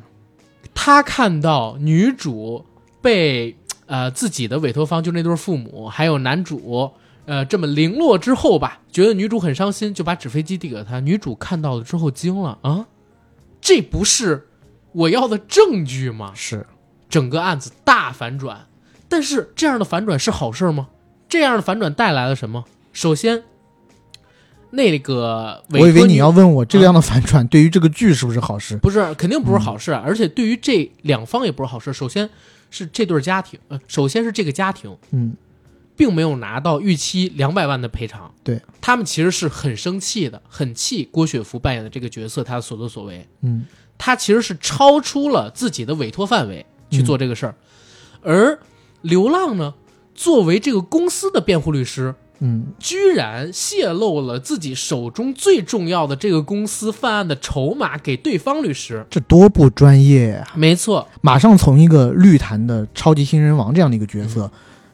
[0.73, 2.65] 他看到女主
[3.01, 3.57] 被
[3.93, 6.91] 呃自己的委托方，就那对父母，还有男主
[7.25, 10.99] 呃这么零落之后吧，觉得女主很伤心，就把纸飞机递给她。
[10.99, 12.87] 女主看到了之后惊了啊，
[13.61, 14.47] 这不是
[14.93, 16.31] 我要的证据吗？
[16.33, 16.65] 是
[17.07, 18.65] 整个案子大反转，
[19.07, 20.87] 但是这样的反转是好事吗？
[21.29, 22.65] 这样的反转带来了什么？
[22.93, 23.43] 首先，
[24.71, 28.75] 那个我以为你要问我这样的反转对于这个剧是不是好事？
[28.77, 31.93] 不是，肯定不是好事，而且对于这两方也不是好事。
[31.93, 32.27] 首先
[32.75, 35.35] 是这对家庭，呃，首先是这个家庭嗯，
[35.95, 38.59] 并没有拿到预期两百万的赔偿，对。
[38.81, 43.67] 他们其实是很生气的，很气郭雪芙扮演的这个角色他的所作所为，嗯，
[43.99, 47.55] 他其实是超出了自己的委托范围去做这个事儿，
[48.23, 48.59] 而
[49.01, 49.75] 流浪呢，
[50.15, 59.05] 作为这个公司的辩护律师，嗯，居然泄露了自己手中最重要的这个公司犯案的筹码给对方律师。
[59.09, 60.51] 这多不专业啊！
[60.53, 64.51] 没错，马上从一个绿坛的超级新人王这样的一个角色，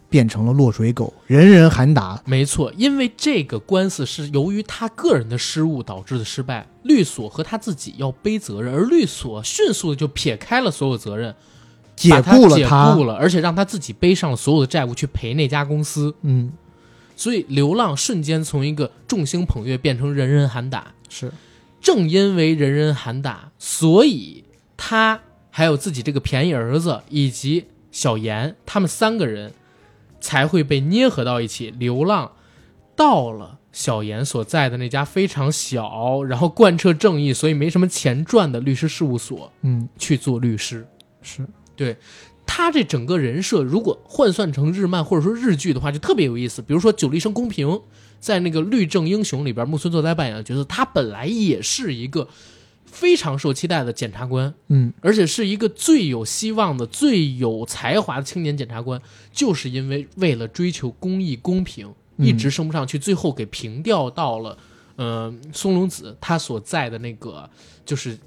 [0.09, 2.21] 变成了落水狗，人人喊打。
[2.25, 11.33] 没错，因为这个官司是由于他个人的失误导致的失败，律所和他自己要背责任，而律所迅速的就撇开了所有责任，
[11.95, 16.13] 解雇了他雇了，而且让他自己背上了所有的债务去赔那家公司。
[16.21, 16.51] 嗯，
[17.19, 20.93] 所以流浪瞬间从一个众星捧月变成人人喊打。
[21.09, 21.29] 是，
[21.81, 24.45] 正因为人人喊打，所以
[24.77, 29.51] 他还有自己这个便宜儿子以及小严，他们三个人
[30.21, 32.31] 才会被捏合到一起，流浪
[32.95, 40.87] 到了小严所在的那家非常小，然后贯彻正义，所以没什么钱赚的律师事务所嗯，去做律师。
[41.21, 41.45] 是，
[42.51, 46.63] 他这整个人设，如果换算成日漫或者说日剧的话，就特别有意思。
[46.63, 47.67] 比如说《久立生公平》，
[48.19, 52.27] 在那个《律政英雄》里边，木村拓哉扮演的角色，他本来也是一个
[52.85, 58.99] 非常受期待的检察官，嗯，而且是一个最有希望的、最有才华的青年检察官，
[59.31, 64.57] 就是因为为了追求公义公平，嗯一直升不上去，最后给平调到了，
[64.95, 67.47] 呃，松隆子他所在的那个
[67.85, 68.17] 就是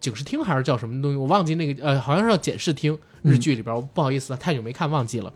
[0.00, 2.98] 警视厅还是叫什么东西，我忘记那个呃，好像是叫检视厅。
[3.22, 5.30] 日剧里边，我不好意思，太久没看，忘记了。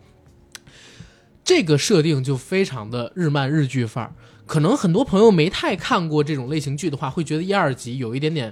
[1.43, 4.15] 这个设定就非常的日漫日剧范儿，
[4.47, 8.51] 可能很多朋友没太看过这种类型剧的话，会觉得一二集有一点点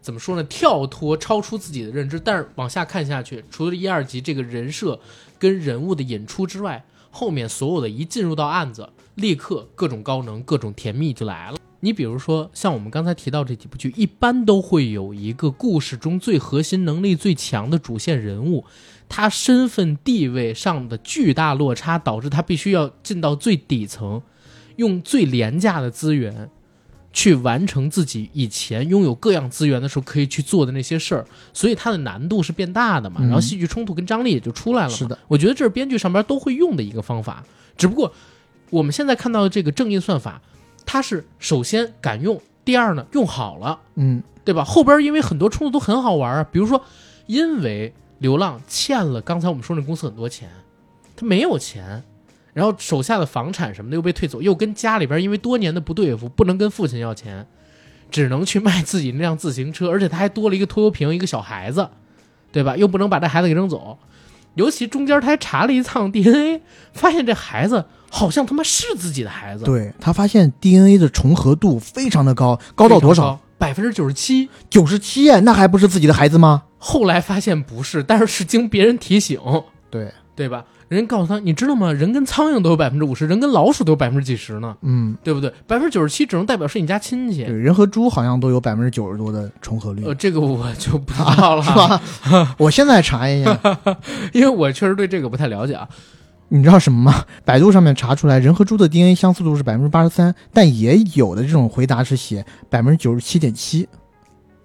[0.00, 2.18] 怎么说呢，跳脱超出自己的认知。
[2.18, 4.98] 但是往下看下去，除了一二集这个人设
[5.38, 11.58] 跟人物的引出之外，后面所有的一进入到案子，立刻各种高能、各种甜蜜就来了。
[11.84, 18.64] 你比如说，像我们刚才提到这几部剧，一般都会有一个故事中最核心、能力最强的主线人物，
[19.06, 24.22] 他身份地位上的巨大落差，导致他必须要进到最底层，
[24.76, 26.48] 用最廉价的资源
[27.12, 34.96] 去完成自己以前拥有各样资源的时候可以去做的那些事儿，所以它的难度是变大的嘛，嗯然后戏剧冲突跟张力也就出来了嘛。
[34.96, 37.44] 是的，我觉得这是编剧上边都会用的一个方法，
[37.76, 38.10] 只不过
[38.70, 40.40] 我们现在看到的这个正义算法，
[40.94, 44.62] 它是首先敢用，第二呢用好了，嗯，对吧？
[44.62, 46.80] 后边因为很多冲突都很好玩啊，比如说
[47.26, 50.48] 因为流浪欠了刚才我们说那公司很多钱，
[51.16, 52.04] 他没有钱，
[52.52, 57.44] 然后手下的房产什么的又被退走，又跟家里边因为多年的不对付，不能跟父亲要钱，
[58.12, 61.88] 只能去卖自己那辆自行车，而且他还多了一个拖油瓶，一个小孩子，
[62.52, 62.76] 对吧？
[62.76, 63.98] 又不能把这孩子给扔走。
[64.54, 73.40] 尤其中间他还查了一趟 DNA，发现这孩子好像他妈是自己的孩子，对他发现 DNA 的重合度非常的高，高到多少？？
[73.58, 74.48] 百分之九十七。
[74.70, 76.62] 九十七，那还不是自己的孩子吗？
[76.78, 79.40] 后来发现不是，但是是经别人提醒，
[79.90, 80.64] 对，对吧？
[80.86, 81.92] 人告诉他，你知道吗？
[81.92, 85.52] 人跟苍蝇都有百分之五十，人跟老鼠都有百分之几十呢，嗯，对不对？
[85.66, 87.52] 百分之九十七只能代表是你家亲戚对，。
[87.52, 91.70] 人和猪好像都有百分之九十多的重合率，呃，这个我就不知道了， 是
[92.30, 92.54] 吧？
[92.58, 93.58] 我现在查一下，
[94.32, 95.88] 因为我确实对这个不太了解啊。
[96.56, 97.24] 你知道什么吗？
[97.44, 103.88] 百度上面查出来，人和猪的 DNA 相似度是百分之八十三，但也有的这种回答是写百分之九十七点七，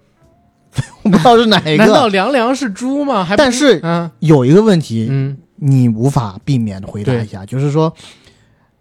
[1.02, 2.08] 我不知道是哪一个难道。
[2.08, 3.24] 凉凉是猪吗？
[3.24, 7.92] 还但是嗯有一个问题，嗯，你无法避免的回答一下，就是说，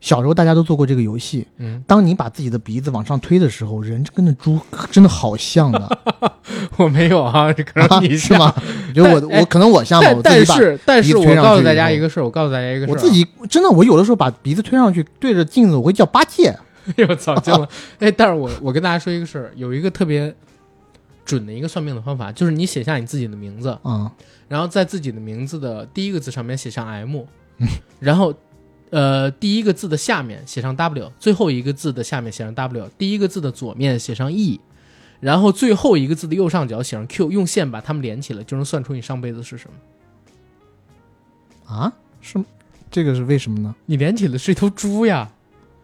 [0.01, 4.59] 小时候大家都做过这个游戏，嗯，当你把自己的鼻子往上推的时候，人跟那猪
[4.91, 5.99] 真的好像的，
[6.77, 8.55] 我没有啊，可啊能你像是吗？
[8.57, 16.57] 我觉得我我可能我像吧，但是但是我告诉大家一个事儿，我告诉大家一个事儿啊，我自己真的，我有的时候把鼻子推上去对着镜子，我会叫八戒。
[16.89, 17.69] 哎呦，早惊了！
[18.01, 20.35] 哎，但是我我跟大家说一个事儿，有一个特别
[21.27, 24.11] 准的一个算命的方法，就是你写下你自己的名字，啊、
[24.49, 27.25] 然后在自己的名字的第一个字上面写上 M，
[28.01, 28.33] 然后
[28.91, 34.61] 呃第一个字的下面写上 W，最后一个字的下面写上 W，第一个字的左面写上 E，
[35.21, 41.75] 然后最后一个字的右上角写上 Q，用线把它们连起来，就能算出你上辈子是什么。
[41.75, 42.43] 啊，是
[42.91, 43.75] 这个是为什么呢？
[43.87, 45.29] 你连起来是一头猪呀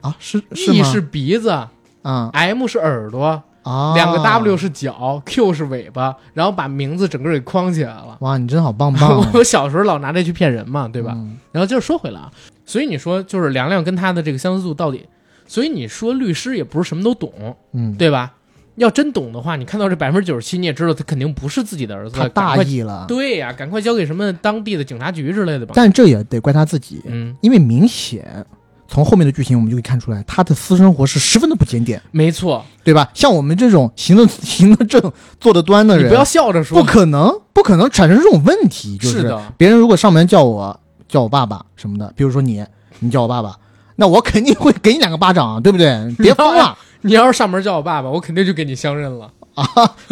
[0.01, 0.83] 啊，是是，E？
[0.83, 8.17] 是鼻子啊，M 是耳朵，啊，两个 W 是脚，Q 是尾巴，然后把名字整个给框起来了。
[8.21, 11.13] 哇，你真好棒棒啊， 我小时候老拿这去骗人嘛，对吧？
[11.15, 12.33] 嗯然后就是说回来啊，
[12.67, 15.07] 所以你说就是凉凉跟他的这个相似度到底，
[15.47, 18.35] 所以你说律师也不是什么都懂，嗯，对吧？
[18.77, 25.73] 要真懂的话，你看到这百分之九十七，你也知道他肯定不是自己的儿子，他大意了，对呀、赶快交给什么当地的警察局之类的吧。
[25.77, 28.45] 但这也得怪他自己，嗯，因为明显
[28.89, 33.09] 从后面的剧情我们就可以看出来，他的私生活是十分的不检点，没错，对吧？
[33.15, 38.99] 像我们这种行得 行得正、坐得端的人，你不要笑着说，不可能，不可能产生这种问题。
[38.99, 40.81] 就是的，别人如果上门叫我
[41.15, 42.65] 叫我爸爸什么的，比如说你，
[42.99, 43.57] 你叫我爸爸，
[43.95, 45.89] 那我肯定会给你两个巴掌，对不对？
[46.19, 49.65] 别疯了你要是上门叫我爸爸，我肯定就给你相认了， 啊，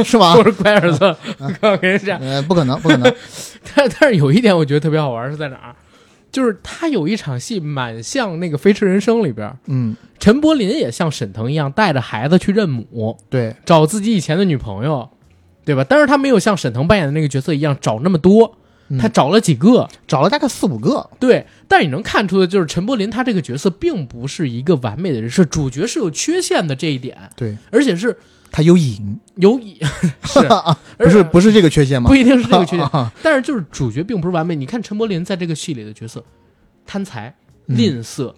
[0.05, 0.45] 是吗我？
[0.47, 1.05] 是乖儿子，
[1.41, 2.21] 我告诉你这样。
[2.21, 3.13] 呃，不可能，不可能。
[3.75, 5.75] 但但是有一点我觉得特别好玩是在哪儿？
[6.31, 15.11] 就是他有一场戏蛮像那个《飞驰人生》里边，嗯，陈柏霖也像沈腾一样带着孩子去认母，对，找自己以前的女朋友，
[15.65, 15.85] 对吧？
[15.89, 18.59] 但是他没有像沈腾扮演的那个角色一样找那么多，嗯
[18.99, 27.57] 他找了几个，找了大概四五个，对，但你能看出的就是陈柏霖他这个角色并不是一个完美的人设，主角是有缺陷的这一点，对。
[27.71, 28.17] 而且是
[28.51, 29.77] 他有瘾，有瘾。
[30.25, 30.41] 是。
[30.99, 32.09] 不是不是这个缺陷吗？
[32.09, 34.55] 不一定是这个缺陷， 啊但是就是主角并不是完美。
[34.55, 36.25] 你看陈柏霖在这个戏里的角色，
[36.87, 37.35] 贪财、
[37.67, 37.77] 嗯。
[37.77, 38.35] 吝啬，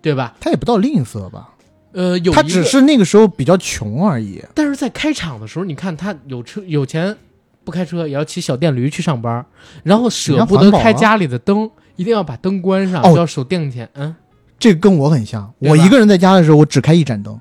[0.00, 0.34] 对吧？
[0.40, 1.50] 他也不到吝啬吧，
[1.92, 4.42] 呃，有他，只是那个时候比较穷而已。
[4.54, 7.16] 但是在开场的时候，你看他有车有钱，
[7.64, 9.44] 不开车也要骑小电驴去上班，
[9.82, 13.88] 然后舍不得开家里的灯，一定要把灯关上，哦要守电钱。
[13.94, 14.14] 嗯，
[14.58, 17.38] 这个跟我很像，我一个人在家的时候，我只开一盏灯。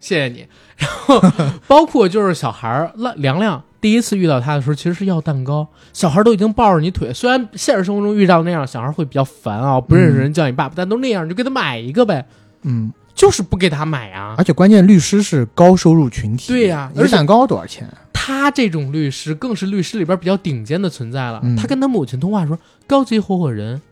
[0.00, 0.46] 谢谢你。
[0.78, 1.20] 然后
[1.66, 7.12] 包括就是小孩儿梁梁亮第一次遇到他的时候，其实是要蛋糕，小孩都已经抱着你腿。
[7.12, 12.24] 虽然现实生活中遇到那样，小孩会比较烦啊，不认识人叫你爸爸，但都那样，你就给他买一个呗，
[12.62, 14.36] 嗯，就是不给他买啊。
[14.38, 17.86] 而且关键律师是高收入群体，对呀一个蛋糕多少钱？
[18.12, 21.40] 他这种律师更是律师里边比较顶尖的存在了。
[21.42, 22.56] 嗯他跟他母亲通话说，
[22.86, 23.82] 高级合伙人，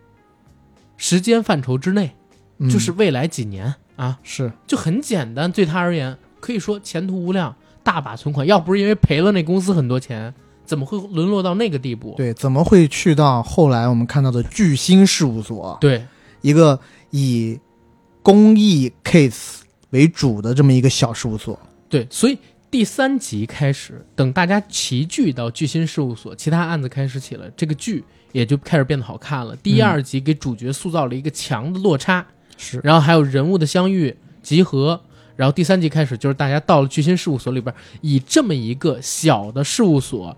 [0.97, 2.14] 时间范畴之内，
[2.59, 5.51] 嗯就是未来几年啊，是就很简单。
[5.51, 8.47] 对他而言，可以说前途无量，大把存款。
[8.47, 10.33] 要不是因为赔了那公司很多钱，
[10.66, 12.14] 怎么会沦落到那个地步？
[12.16, 16.05] 对，怎么会去到后来我们看到的巨星事务所，对
[16.43, 16.79] 一个
[17.11, 17.59] 以
[18.27, 19.61] 公益 case
[19.91, 21.57] 为主的这么一个小事务所？
[21.89, 22.37] 对，所以
[22.68, 28.03] 第三集开始，等大家齐聚到巨星事务所，其他案子开始起了，这个剧
[28.33, 29.55] 也就开始变得好看了。
[29.55, 35.01] 第二集给主角塑造了一个强的落差，是然后还有人物的相遇集合。
[35.37, 40.37] 然后第三集开始，就是大家到了巨星事务所里边，以这么一个小的事务所，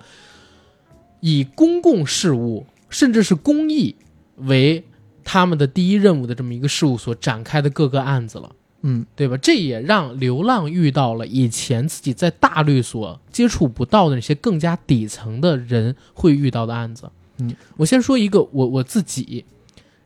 [1.21, 3.97] 以公共事务甚至是公益
[4.37, 4.85] 为
[5.31, 8.51] 他们的第一任务的这么一个事务所展开的各个案子了。
[8.81, 9.37] 嗯，对吧？
[9.37, 17.11] 这也让流浪遇到了以前自己在大律所接触不到的那些更加底层的人会遇到的案子。
[17.37, 19.45] 嗯，我先说一个我我自己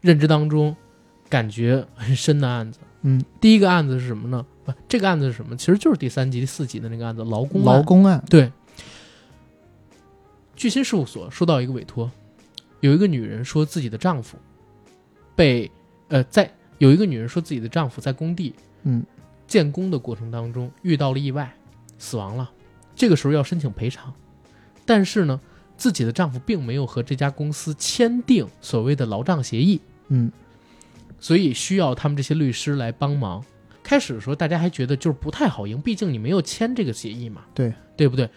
[0.01, 0.75] 认知当中
[1.29, 2.81] 感觉很深的案子。
[3.03, 4.45] 嗯，第一个案子是什么呢？
[4.65, 5.57] 不，这个案子是什么？
[5.57, 7.63] 其实就是第三集、第四集的那个案子——劳工。
[7.63, 8.51] 劳工案，对，
[10.57, 12.11] 巨星事务所收到一个委托，
[12.81, 14.37] 有一个女人说自己的丈夫
[15.35, 15.71] 被
[16.09, 19.05] 呃在有一个女人说自己的丈夫在工地嗯
[19.47, 21.55] 建工的过程当中遇到了意外，
[21.99, 22.51] 死亡了，
[22.95, 24.13] 这个时候要申请赔偿，
[24.85, 25.41] 但是呢，
[25.77, 30.31] 自己的丈夫并没有和这家公司签订所谓的劳障协议，嗯
[31.21, 33.45] 所以需要他们这些律师来帮忙。
[33.85, 38.29] 开始的时候，大家还觉得就是不太好赢，毕竟你没有签这个协议嘛，对对不对？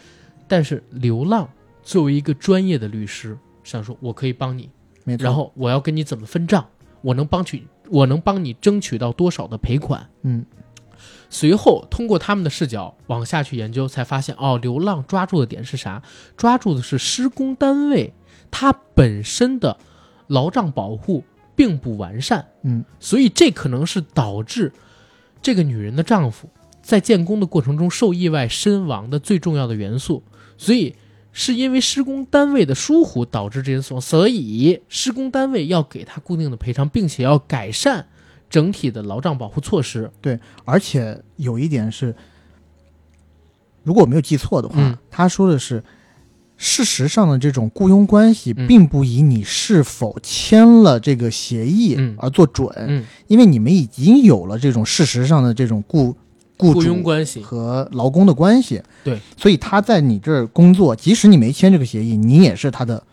[0.48, 1.48] 但是流浪
[1.84, 4.70] 作为一个专业的律师，想说我可以帮你，
[5.04, 5.24] 没错。
[5.24, 6.68] 然后我要跟你怎么分账，
[7.06, 10.10] 我能帮取，我能帮你争取到多少的赔款。
[10.24, 10.44] 嗯
[11.30, 16.02] 随后通过他们的视角往下去研究，才发现哦，流浪抓住的点是啥？
[16.36, 18.14] 抓住的是施工单位
[18.50, 19.78] 它本身的
[20.28, 21.24] 劳障保护
[21.56, 24.72] 并不完善，嗯所以这可能是导致
[25.42, 26.50] 这个女人的丈夫
[26.82, 30.24] 在建工的过程中受意外身亡的最重要的元素。
[30.58, 30.96] 所以
[31.38, 38.08] 是因为施工单位的疏忽导致这些损，所以施工单位要给他固定的赔偿，并且要改善
[38.50, 40.10] 整体的劳障保护措施。
[40.22, 42.16] 对而且有一点是，
[43.84, 44.98] 如果我没有记错的话，嗯。
[45.12, 45.84] 他说的是，
[46.56, 48.66] 事实上的这种雇佣关系嗯。
[48.66, 52.16] 并不以你是否签了这个协议嗯。
[52.18, 56.16] 而做准，嗯，因为你们已经有了这种事实上的这种雇
[56.58, 58.82] 雇佣关系，和劳工的关系。
[59.04, 63.04] 对，所以他在你这儿工作，即使你没签这个协议，你也是他的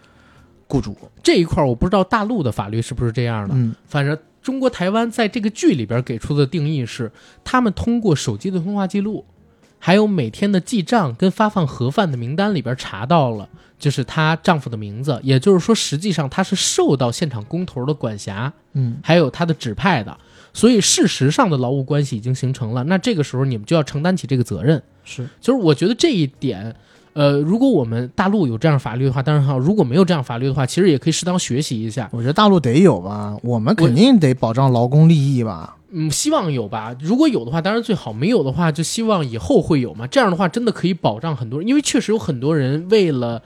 [0.69, 0.97] 雇主。
[1.23, 7.11] 这一块我不知道大陆的法律是不是这样的，嗯反正中国台湾在这个剧里边给出的定义是，
[7.45, 9.25] 他们通过手机的通话记录，
[9.79, 20.19] 还有每天的记账跟发放盒饭的名单里边查到了，就是她丈夫的名字，也就是说，实际上她是受到现场工头的管辖，嗯还有他的指派的，
[20.53, 22.85] 所以事实上的劳务关系已经形成了。
[22.85, 24.83] 那这个时候你们就要承担起这个责任。
[25.05, 26.75] 是就是我觉得这一点，
[27.13, 32.09] 呃，如果我们大陆有这样法律的话，当然好；如果没有这样法律的话，其实也可以适当学习一下。
[32.13, 35.77] 我觉得大陆得有吧，我们肯定得保障劳工利益吧。
[35.91, 36.95] 嗯，希望有吧。
[37.01, 40.07] 如果有的话，当然最好；没有的话，就希望以后会有嘛。
[40.07, 43.43] 这样的话，真的可以保障很多人，因为确实有很多人为了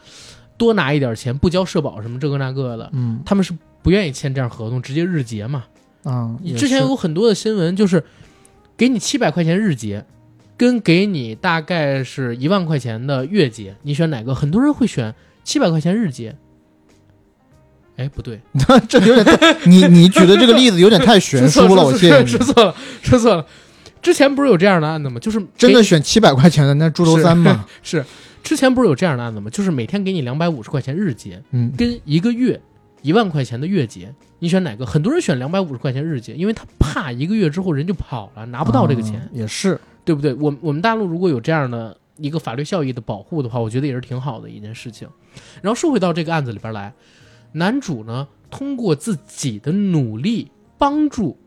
[0.59, 3.53] 多拿一点钱，不交社保什么这个那个的，嗯他们是
[3.83, 5.65] 不愿意签这样合同，直接日结嘛。
[6.07, 8.03] 啊，也之前有很多的新闻，就是
[8.77, 10.05] 给你七百块钱日结，
[10.57, 14.35] 跟给你大概是一万块钱的月结，你选哪个？
[14.35, 16.37] 很多人会选七百块钱日结。
[17.97, 18.41] 哎，不对，
[18.89, 22.27] 这有点太你你举的这个例子有点太 悬殊了，我谢谢你。
[22.27, 23.47] 说错了，说错了。
[24.03, 25.19] 之前不是有这样的案子吗？
[25.19, 27.67] 就是真的选七百块钱的那猪头三吗？
[27.83, 28.05] 是
[28.45, 29.51] 之前不是有这样的案子吗？
[29.51, 32.61] 就是每天给你两百五十块钱日结，嗯，跟一个月
[33.07, 34.85] 一万块钱的月结，你选哪个？
[34.85, 40.35] 很多人选两百五十块钱日结，因为他怕一个月之后人就跑了，拿不到这个钱，啊也是，对不对？
[40.35, 45.09] 我我们大陆如果有这样的一个法律效益的保护的话，我觉得也是挺好的一件事情。
[45.63, 46.93] 然后说回到这个案子里边来，
[47.53, 51.39] 男主呢通过自己的努力帮助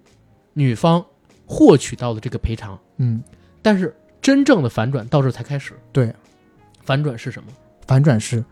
[0.54, 1.06] 女方
[1.46, 3.22] 获取到了这个赔偿，嗯，
[3.62, 5.74] 但是真正的反转到这儿才开始。
[5.92, 6.16] 对，
[6.84, 7.50] 反转是什么？
[7.86, 8.46] 反转是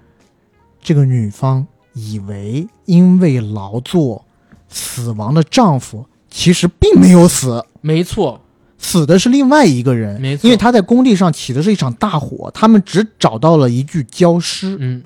[0.81, 1.65] 这个女方
[1.97, 4.23] 以为因为劳作
[4.69, 8.39] 死亡的丈夫其实并没有死，没错，
[8.77, 10.21] 死的是另外一个人。
[10.21, 14.77] 没错因为他在工地上起的是一场大火，他们只找到了一具焦尸。
[14.79, 15.03] 嗯，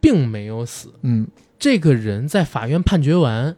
[0.00, 0.94] 并没有死。
[1.02, 1.26] 嗯，
[1.58, 3.56] 这个人在法院判决完，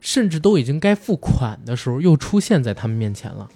[0.00, 3.48] 甚至都已经该付款的时候，又出现在他们面前了。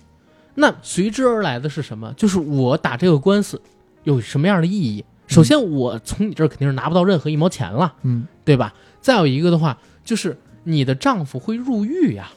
[0.56, 2.12] 那随之而来的是什么？
[2.16, 3.62] 就是我打这个官司
[4.04, 5.04] 有什么样的意义？
[5.30, 8.74] 首先，我从你这儿肯定是拿不到任何一毛钱了，嗯，对吧？
[9.00, 12.30] 再有一个的话，就是你的丈夫会入狱呀，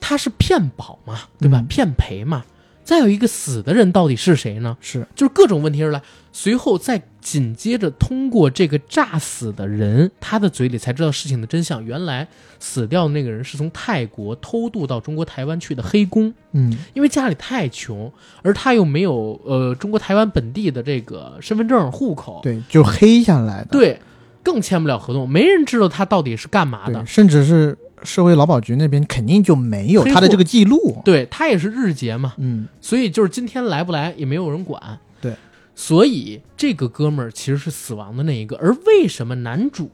[0.00, 1.60] 他是骗保嘛，对吧？
[1.60, 2.44] 嗯骗赔嘛。
[2.90, 4.76] 再有一个死的人到底是谁呢？
[4.80, 11.84] 是，就是各种问题而来，随后再紧接着通过这个诈死的人他的嘴里才知道事情的真相。
[11.84, 12.26] 原来
[12.58, 18.12] 死掉的那个人是从泰国偷渡到中国台湾去的黑工，嗯，因为家里太穷，
[18.42, 23.68] 而他又没有呃中国台湾本地的这个身份证户口，对，就黑下来的。
[23.70, 24.00] 对，
[24.42, 27.06] 更签不了合同，没人知道他到底是干嘛的，。
[27.06, 31.00] 甚至是社会劳保局那边肯定就没有他的这个记录。
[31.04, 34.98] 对他也是日结嘛，嗯，所以就是今天来不来也没有人管。
[35.20, 35.34] 对，
[35.74, 38.56] 所以这个哥们儿其实是死亡的那一个。
[38.56, 39.90] 而为什么男主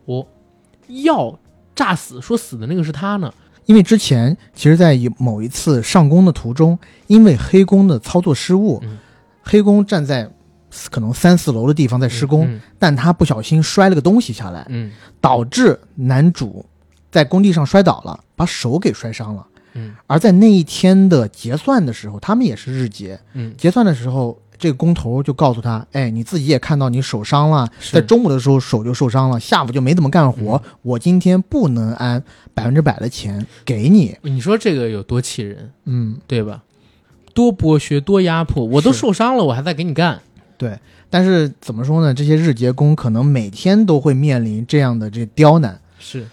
[0.89, 1.39] 要
[1.75, 3.33] 炸死，说死的那个是他呢？
[3.67, 6.79] 因为之前其实，在一某一次上工的途中，
[7.09, 8.97] 因为黑工的操作失误，嗯
[9.43, 10.31] 黑工站在
[10.91, 16.65] 可能三四楼的地方在施工，嗯但他不小心摔了个东西下来，嗯导致男主
[17.17, 19.47] 在工地上摔倒了，把手给摔伤了。
[19.73, 30.63] 嗯而在那一天的结算的时候，他们也是日结，嗯结算的时候，这个工头就告诉他：“哎，你自己也看到你手伤了，在中午的时候手就受伤了，下午就没怎么干活。
[30.83, 34.15] 我今天不能按百分之百的钱给你。
[34.25, 36.63] 嗯，你说这个有多气人，嗯，对吧？
[37.33, 40.21] 多剥削，多压迫，我都受伤了，我还在给你干。
[40.59, 40.79] 对。
[41.09, 42.13] 但是怎么说呢？
[42.13, 45.81] 这些日结工可能每天都会面临这样的这个刁难。
[45.99, 46.27] 是，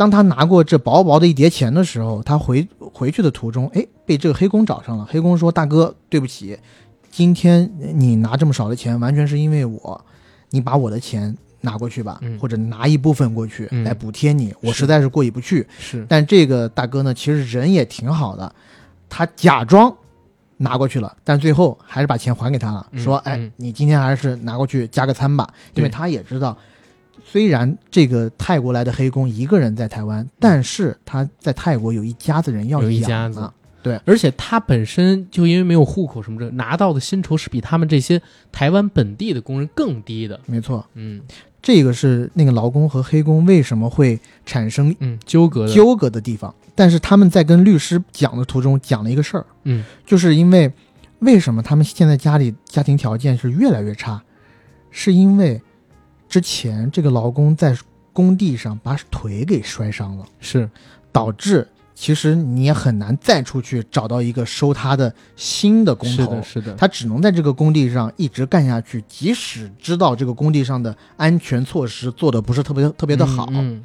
[0.00, 5.04] 当他拿过这薄薄的一叠钱的时候，他回回去的途中，哎，被这个黑工找上了。
[5.04, 6.58] 黑工说：“大哥，对不起，
[7.10, 10.02] 今天你拿这么少的钱，完全是因为我，
[10.48, 12.38] 你把我的钱拿过去吧，嗯。
[12.38, 13.84] 或者拿一部分过去、嗯。
[13.84, 15.66] 来补贴你，我实在是过意不去。
[15.78, 18.50] 是，但这个大哥呢，其实人也挺好的，
[19.06, 19.94] 他假装
[20.56, 23.04] 拿过去了，但最后还是把钱还给他了，嗯。
[23.04, 25.46] 说：“哎嗯，你今天还是拿过去加个餐吧。”
[25.76, 26.56] 因为他也知道，
[27.30, 33.48] 虽然这个泰国来的黑工一个人在台湾，但是他在泰国有一家子人要有一养家子
[33.82, 38.20] 对而且他本身就因为没有户口什么的，拿到的薪酬是比他们这些
[38.50, 40.38] 台湾本地的工人更低的。
[40.46, 41.20] 没错，嗯
[41.62, 45.68] 这个是那个劳工和黑工为什么会产生嗯，纠葛。
[45.68, 46.54] 纠葛的地方。
[46.74, 50.70] 但是他们在跟律师讲的途中讲了一个事儿，嗯就是因为
[51.20, 54.22] 为什么他们现在家里家庭条件是越来越差，
[54.90, 55.60] 是因为
[56.30, 57.76] 之前这个劳工在
[58.12, 60.70] 工地上把腿给摔伤了，是，
[61.10, 66.42] 导致其实你也很难再出去找到一个收他的新的工头是的，。
[66.42, 66.74] 是的。
[66.76, 73.82] 他只能在这个工地上一直干下去，即使知道这个工地上的安全措施做的不是特别特别的好，嗯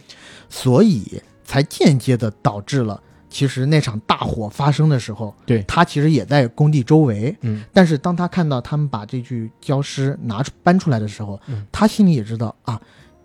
[0.48, 3.02] 所以才间接的导致了，
[3.36, 5.62] 其实那场大火发生的时候，对。
[5.64, 7.36] 他其实也在工地周围。
[7.42, 7.66] 嗯。
[7.74, 11.68] 但是当他看到他们把这具焦尸拿出搬出来的时候，嗯。
[11.70, 12.82] 他心里也知道啊，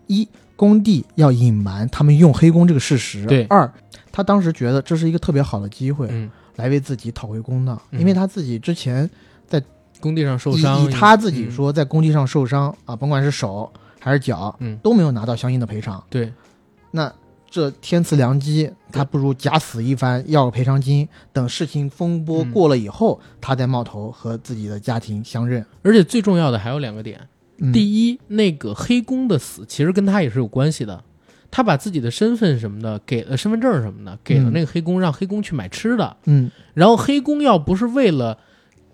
[0.07, 3.45] 一工地要隐瞒他们用黑工这个事实，对。
[3.45, 3.71] 二
[4.11, 7.99] 他当时觉得这是一个特别好的机会，嗯，来为自己讨回公道，嗯。
[8.01, 9.09] 因为他自己之前
[9.47, 9.63] 在
[10.01, 14.77] 工地上受以伤，以他自己嗯，说在工地上受伤啊，甭管是手还是脚，嗯。
[14.83, 16.03] 都没有拿到相应的赔偿。
[16.09, 16.33] 对，
[16.91, 17.09] 那
[17.51, 21.07] 这天赐良机，他不如假死一番，要个赔偿金。
[21.33, 25.63] 等事情风波嗯过了以后，他再冒头和自己的家庭相认。
[25.83, 27.19] 而且最重要的还有两个点。
[27.59, 31.03] 嗯、第一，那个黑工的死其实跟他也是有关系的，
[31.51, 36.15] 他把自己的身份什么的给了身份证什么的，给了嗯那个黑工，让黑工去买吃的。
[36.23, 38.37] 嗯，然后黑工要不是为了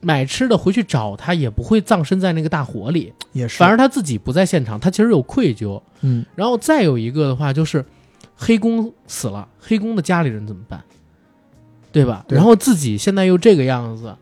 [0.01, 3.13] 买吃的回去找他，也不会葬身在那个大火里。
[3.33, 5.79] 也是，反而他自己不在现场，他其实有愧疚。
[6.01, 7.85] 嗯然后再有一个的话，就是
[8.37, 10.81] 黑工死了，黑工的家里人怎么办？
[11.91, 12.23] 对吧？
[12.27, 14.15] 对然后自己现在又这个样子，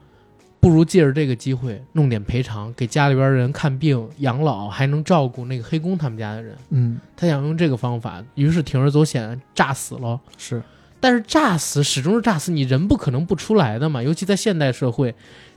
[0.61, 6.55] 不如借着这个机会弄点赔偿，给家里边人看病养老，还能照顾那个黑工他们家的人。
[6.70, 10.20] 嗯，他想用这个方法，于是铤而走险，炸死了。
[10.38, 10.63] 是，
[11.01, 14.01] 但是炸死始终是炸死，你人不可能不出来的嘛。
[14.01, 15.13] 尤其在现代社会，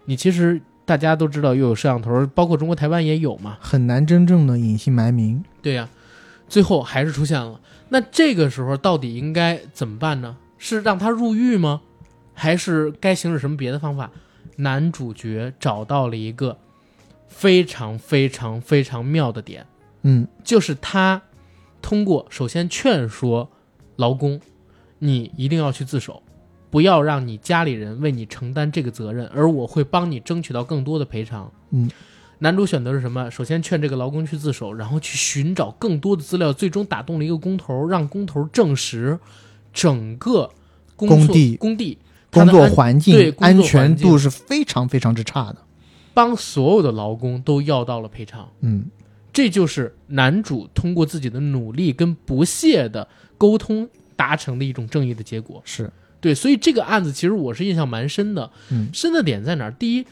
[0.07, 3.57] 你其实大家都知道，又有摄像头，包括中国台湾也有嘛。
[3.61, 5.45] 很难真正的隐姓埋名。
[5.63, 5.89] 对呀、
[6.49, 7.61] 最后还是出现了。
[7.89, 10.37] 那这个时候到底应该怎么办呢？
[10.59, 11.81] 是让他入狱吗？
[12.35, 14.11] 还是该行使什么别的方法？
[14.57, 16.59] 男主角找到了一个
[17.29, 19.67] 非常非常非常妙的点，
[20.03, 21.23] 嗯就是他
[21.81, 23.49] 通过首先劝说
[23.97, 24.41] 劳工，
[24.99, 26.23] 你一定要去自首，
[26.71, 31.53] 不要让你家里人为你承担这个责任，而我会帮你争取到更多的赔偿。
[31.71, 31.89] 嗯，
[32.41, 33.31] 男主选择是什么？
[33.31, 39.19] 首先劝这个劳工去自首，然后去寻找更多的资料，最终打动了一个工头，让工头证实
[39.73, 40.51] 整个
[40.95, 41.99] 工地工地
[42.31, 45.57] 工作环境对工作安全环境度是非常非常之差的。
[46.15, 48.49] 帮所有的劳工都要到了赔偿。
[48.61, 48.87] 嗯
[49.31, 55.63] 这就是男主通过自己的努力跟不懈的沟通达成的一种正义的结果。
[55.65, 58.51] 是，对，所以这个案子其实我是印象蛮深的。
[58.71, 59.71] 嗯深的点在哪儿？
[59.71, 60.05] 第一，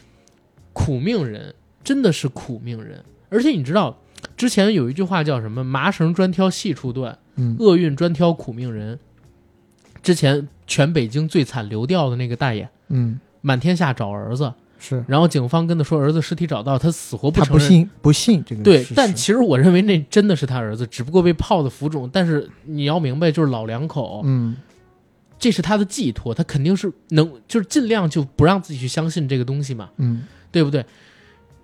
[0.71, 1.53] 苦命人
[1.87, 3.97] 真的是苦命人，而且你知道，
[4.35, 8.99] 之前有一句话叫什么“麻绳专挑细处断，嗯厄运专挑苦命人”。
[10.03, 17.57] 之前全北京最惨流掉的那个大爷，嗯满天下找儿子，是，然后警方跟他说儿子尸体找到，他死活不承认。
[17.57, 22.09] 不信不信这个对但其实我认为那真的是他儿子，只不过被泡的浮肿。
[22.11, 24.57] 但是你要明白，就是老两口，嗯
[25.39, 30.85] 这是他的寄托，他肯定是能，就是尽量就不让自己去相信这个东西嘛，嗯对不对？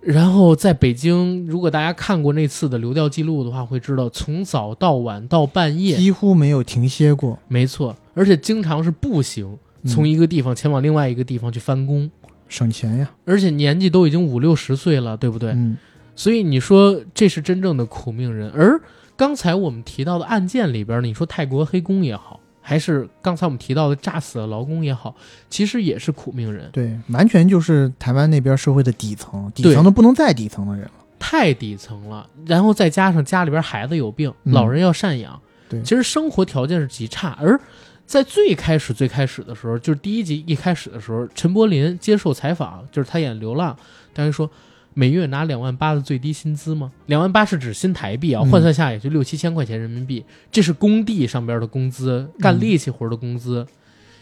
[0.05, 7.39] 然后在北京，如果大家看过那次的流调记录的话，会知道从早到晚到半夜，几乎没有停歇过。
[7.47, 12.09] 没错，而且经常是步行嗯从一个地方前往另外一个地方去翻工，
[12.49, 15.51] 省钱呀，而且年纪都已经五六十岁了，对不对？
[15.51, 15.77] 嗯
[16.15, 18.51] 所以你说这是真正的苦命人。
[18.51, 18.79] 而
[19.15, 25.13] 刚才我们提到的案件里边，你说泰国黑工也好，还是刚才我们提到的炸死的劳工也好，
[25.49, 30.91] 其实也是苦命人，对，完全就是台湾那边社会的底层，底层的不能再底层的人了。
[31.19, 32.27] 太底层了。
[32.45, 37.37] 然后再加上家里边孩子有病，嗯老人要赡养，对其实生活条件是极差。
[37.39, 37.59] 而
[38.05, 43.75] 在最开始最开始的时候，就是第一集一开始的时候，陈柏霖接受采访，就是他演《流浪》，
[44.13, 44.49] 当时说。
[44.93, 46.91] 每月拿两万八的最低薪资吗？
[47.07, 53.65] 两万八是指新台币啊，嗯换算下也就六七千块钱人民币，这是工地上边的工资，干力气活的工资，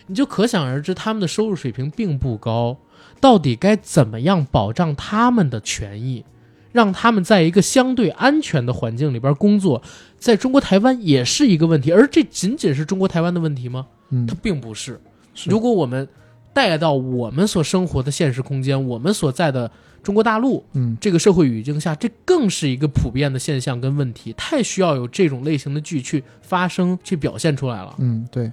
[0.08, 2.78] 你就可想而知他们的收入水平并不高。
[3.20, 6.24] 到底该怎么样保障他们的权益，
[6.72, 9.84] 让他们在一个相对安全的环境里边工作，
[10.18, 11.92] 在中国台湾也是一个问题。
[11.92, 13.86] 而这仅仅是中国台湾的问题吗？
[14.10, 15.00] 嗯它，并不是。
[15.34, 16.08] 是如果我们
[16.52, 19.70] 带到我们所生活的现实空间，我们所在的
[20.04, 27.96] 中国大陆嗯这个社会语境下，这更是一个普遍的现象跟问题，太需要有这种类型的剧去发生、去表现出来了。
[28.00, 28.52] 嗯对。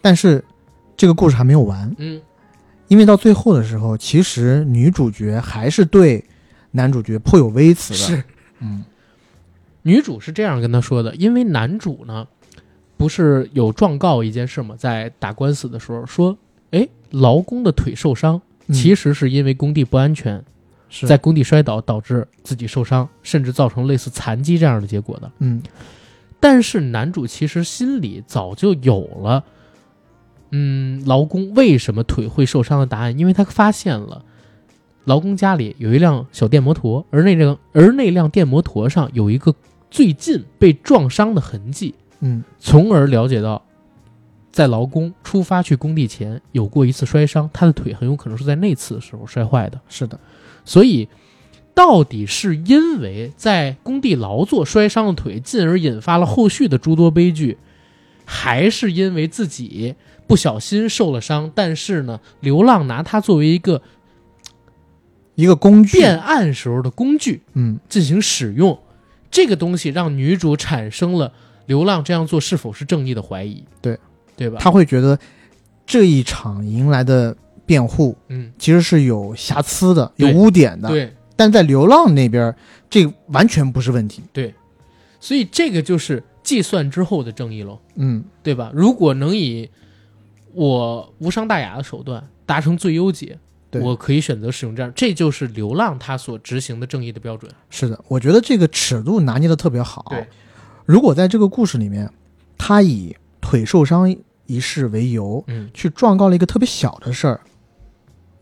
[0.00, 0.44] 但是
[0.96, 2.20] 这个故事还没有完，嗯，
[2.88, 6.24] 因为到最后的时候，其实女主角还是对
[6.72, 7.98] 男主角颇有微词的。
[7.98, 8.24] 是
[8.60, 8.84] 嗯
[9.82, 12.26] 女主是这样跟他说的，因为男主呢，
[12.96, 14.76] 不是有状告一件事吗？
[14.78, 16.38] 在打官司的时候说，
[16.70, 20.44] 哎，劳工的腿受伤，嗯其实是因为工地不安全，是
[21.06, 25.30] 在工地摔倒导致自己受伤，甚至造成类似残疾这样的结果的。
[25.38, 25.62] 嗯
[26.38, 29.44] 但是男主其实心里早就有了，
[30.50, 34.24] 嗯，劳工为什么腿会受伤的答案，因为他发现了。
[35.04, 39.52] 劳工家里有一辆小电摩托，而那辆而那辆电摩托上有一个
[39.90, 43.60] 最近被撞伤的痕迹，嗯从而了解到，
[44.52, 49.80] 在劳工出发去工地前有过一次摔伤，他的腿很有可能是在那次的时候摔坏的。
[49.88, 50.16] 是的，
[50.64, 51.08] 所以，
[51.74, 57.58] 到底是因为在工地劳作摔伤了腿，进而引发了后续的诸多悲剧，
[58.24, 59.94] 还是因为自己
[60.26, 61.50] 不小心受了伤？
[61.54, 63.82] 但是呢，流浪拿它作为一个
[65.34, 65.98] 一个工具。
[65.98, 68.78] 变案时候的工具嗯进行使用，
[69.30, 71.32] 这个东西让女主产生了
[71.66, 73.64] 流浪这样做是否是正义的怀疑。
[73.80, 73.98] 对，
[74.36, 74.58] 对吧？
[74.60, 75.18] 他会觉得
[75.86, 77.36] 这一场迎来的
[77.66, 81.12] 辩护嗯，其实是有瑕疵的、有污点的。，对。
[81.34, 82.54] 但在流浪那边，
[82.88, 84.22] 这个完全不是问题。
[84.32, 84.54] 对，
[85.18, 88.70] 所以这个就是计算之后的正义喽，嗯对吧？
[88.74, 89.68] 如果能以
[90.52, 93.36] 我无伤大雅的手段达成最优解，
[93.72, 97.50] 我可以选择使用这样，这就是流浪他所执行的正义的标准。
[97.70, 100.06] 是的，我觉得这个尺度拿捏的特别好。
[100.10, 100.24] 对，
[100.84, 102.08] 如果在这个故事里面，
[102.58, 104.14] 他以腿受伤
[104.46, 107.40] 一事为由嗯，去状告了一个特别小的事儿，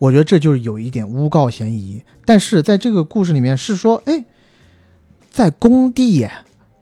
[0.00, 2.02] 我觉得这就是有一点诬告嫌疑。
[2.24, 4.24] 但是在这个故事里面是说，哎，
[5.30, 6.26] 在工地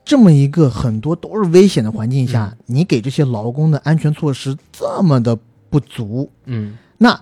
[0.04, 5.36] 这么一个很多都是危险的环境下，你给这些劳工的安全措施这么的
[5.68, 7.20] 不足，嗯，那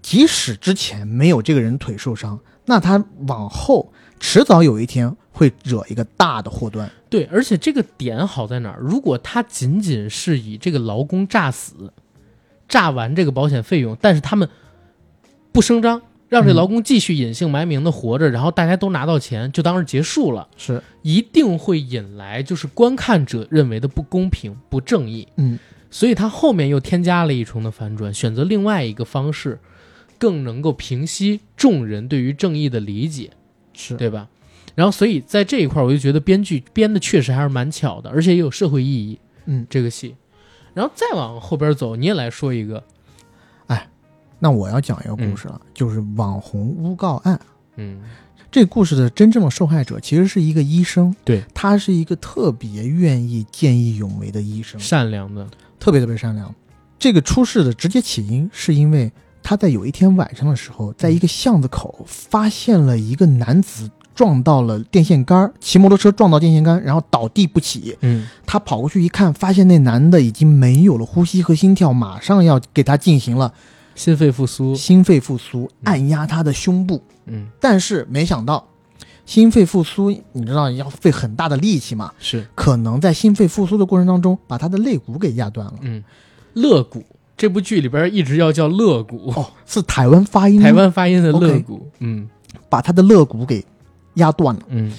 [0.00, 6.90] 即使之前没有这个人腿受伤，那他往后迟早有一天会惹一个大的祸端。
[7.10, 8.78] 对，而且这个点好在哪儿？
[8.80, 11.92] 如果他仅仅是以这个劳工诈死，
[12.68, 14.48] 诈完这个保险费用，但是他们
[15.58, 25.26] 不声张，让这嗯劳工继续隐姓埋名的活着，然后大家都拿到钱，就当是结束了，是，一定会引来就是观看者认为的不公平、不正义。
[25.34, 25.58] 嗯，
[25.90, 29.58] 所以他后面又添加了一重的反转，选择另外一个方式，
[30.16, 33.30] 更能够平息众人对于正义的理解。
[33.72, 34.28] 是，对吧？
[34.76, 39.18] 然后，所以在这一块，我就觉得编剧编的确实还是蛮巧的，而且也有社会意义。
[39.46, 40.14] 嗯，这个戏，
[40.72, 42.84] 然后再往后边走，你也来说一个，
[44.38, 47.38] 那我要讲一个故事了，就是网红诬告案。
[47.76, 48.00] 嗯
[48.50, 55.46] 这故事的真正的受害者其实是一个医生，对他是一个特别愿意见义勇为的医生，善良的，
[55.78, 56.52] 特别特别善良。
[56.98, 59.12] 这个出事的直接起因是因为
[59.42, 67.96] 他在有一天晚上的时候，在一个巷子口发现了一个男子撞到了电线杆，骑摩托车撞到电线杆，然后倒地不起。
[68.00, 73.52] 嗯他跑过去一看，发现那男的已经没有了呼吸和心跳，马上要给他进行了
[73.98, 77.02] 心肺复苏，心肺复苏，按压他的胸部。
[77.26, 77.48] 嗯。
[77.60, 78.64] 但是没想到，
[79.26, 82.12] 心肺复苏，你知道要费很大的力气嘛？
[82.20, 85.74] 是，可能在心肺复苏的过程当中，把他的肋骨给压断了。
[85.80, 86.02] 嗯，
[86.54, 87.04] 肋骨
[87.36, 92.28] 这部剧里边一直要叫肋骨，哦，是台湾发音，台湾发音的肋骨，嗯。
[92.70, 93.64] 把他的肋骨给
[94.14, 94.62] 压断了。
[94.68, 94.92] 嗯。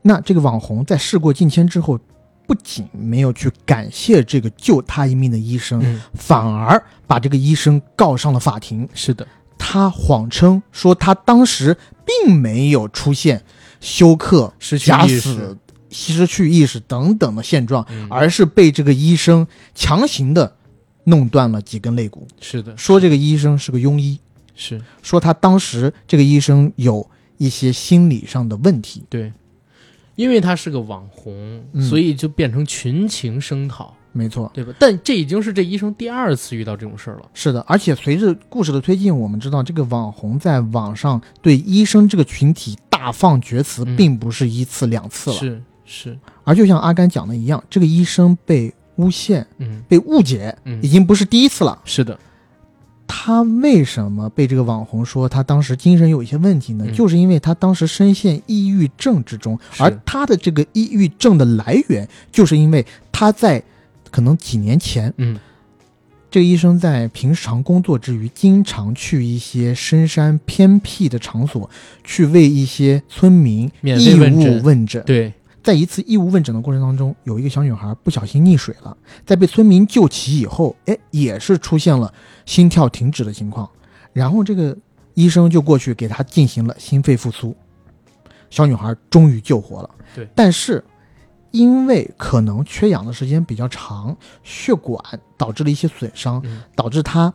[0.00, 1.98] 那这个网红在事过境迁之后，
[2.46, 8.88] 不仅没有去感谢这个救他一命的医生，嗯，反而把这个医生告上了法庭。
[8.94, 9.26] 是的，
[9.58, 13.42] 他谎称说他当时并没有出现
[13.80, 15.56] 休克、失去假死、
[15.90, 18.06] 失去意识等等的现状，嗯。
[18.08, 20.54] 而是被这个医生强行的
[21.04, 22.26] 弄断了几根肋骨。
[22.40, 24.18] 是的，说这个医生是个庸医，
[24.54, 24.80] 是。
[25.02, 29.04] 说他当时这个医生有一些心理上的问题。
[29.08, 29.32] 对，
[30.16, 34.72] 因为他是个网红，嗯所以就变成群情声讨，没错，对吧？
[34.78, 37.28] 但这已经是这医生第二次遇到这种事儿了。
[37.34, 45.36] 是的，而且随着故事的推进，我们知道这个网红在网上对医生这个群体大放厥词，嗯并不是一次两次了。
[45.36, 51.78] 是是，而就像阿甘讲的一样，这个医生被诬陷、嗯被误解，嗯已，经不是第一次了。
[51.84, 52.18] 是的，
[53.06, 56.84] 他为什么被这个网红说他当时精神有一些问题呢？
[56.86, 56.92] 嗯。
[56.92, 63.62] 就是因为他当时深陷抑郁症之中，而他的这个抑郁症的来源，就是因为他在
[64.10, 65.38] 可能几年前，嗯。
[66.28, 71.70] 这个医生在平常工作之余，经常去一些深山偏僻的场所，
[72.04, 75.02] 去为一些村民义务问诊。
[75.06, 75.32] 对，
[75.66, 82.14] 在一次义务问诊的过程当中，有一个小女孩不小心溺水了，在被村民救起以后，哎，也是出现了
[82.44, 83.68] 心跳停止的情况，
[84.12, 84.78] 然后这个
[85.14, 87.56] 医生就过去给她进行了心肺复苏，
[88.48, 89.90] 小女孩终于救活了。
[90.14, 90.84] 对，但是
[91.50, 95.02] 因为可能缺氧的时间比较长，血管
[95.36, 97.34] 导致了一些损伤，嗯，导致她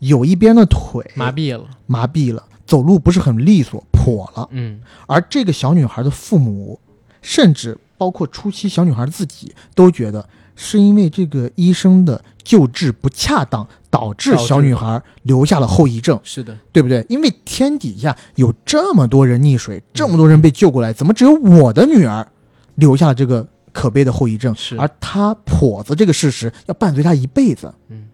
[0.00, 4.46] 有一边的腿麻痹了，麻痹了，走路不是很利索，跛了。
[4.50, 4.82] 嗯。
[5.06, 6.78] 而这个小女孩的父母，
[7.22, 17.06] 甚至包括初期小女孩自己，都觉得是因为这个医生的救治不恰当，导致小女孩留下了后遗症，是的，对不对？
[17.08, 22.26] 因为天底下有这么多人溺水，这么多人被救过来，怎么只有我的女儿
[22.74, 24.54] 留下了这个可悲的后遗症？
[24.54, 24.76] 是。
[24.76, 27.72] 而她跛子这个事实要伴随她一辈子。
[27.88, 28.08] 嗯，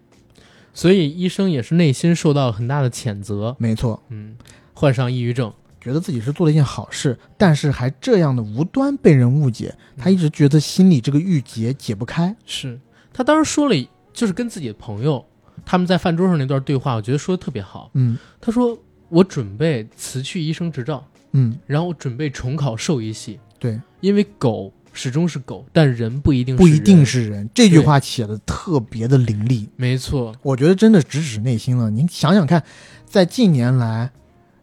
[0.73, 4.35] 所以医生也是内心受到了很大的谴责，没错，嗯，
[4.73, 5.51] 患上抑郁症，
[5.81, 12.35] 觉得自己是做了一件好事，但是还这样的无端被人误解，他一直觉得心里这个郁结解不开。
[12.45, 12.79] 是
[13.13, 15.25] 他当时说了，就是跟自己的朋友
[15.65, 17.91] 他们在饭桌上那段对话，我觉得说的特别好。
[17.93, 18.77] 嗯他说
[19.09, 27.49] ：“我准备辞去医生执照，嗯，然后我准备重考兽医系，对，因为狗始终是狗，但人不一定是不一定是人。
[27.53, 31.89] 这句话写的特别的凌厉，没错，我觉得真的直指内心了。
[31.89, 32.63] 您想想看，
[33.05, 34.11] 在近年来，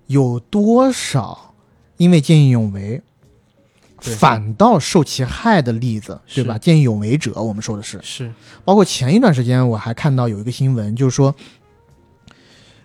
[0.07, 1.55] 有多少
[1.97, 3.03] 因为见义勇为，
[3.99, 6.59] 反倒受其害的例子，对吧？
[6.59, 8.01] 见义勇为者，我们说的是。
[8.03, 8.33] 是。
[8.65, 11.35] 包括前一段时间我还看到有一个新闻，就是说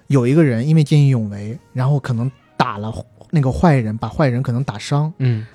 [0.08, 2.94] 有一个人因为见义勇为，然后可能打了
[3.30, 5.46] 那个坏人，把坏人可能打伤，嗯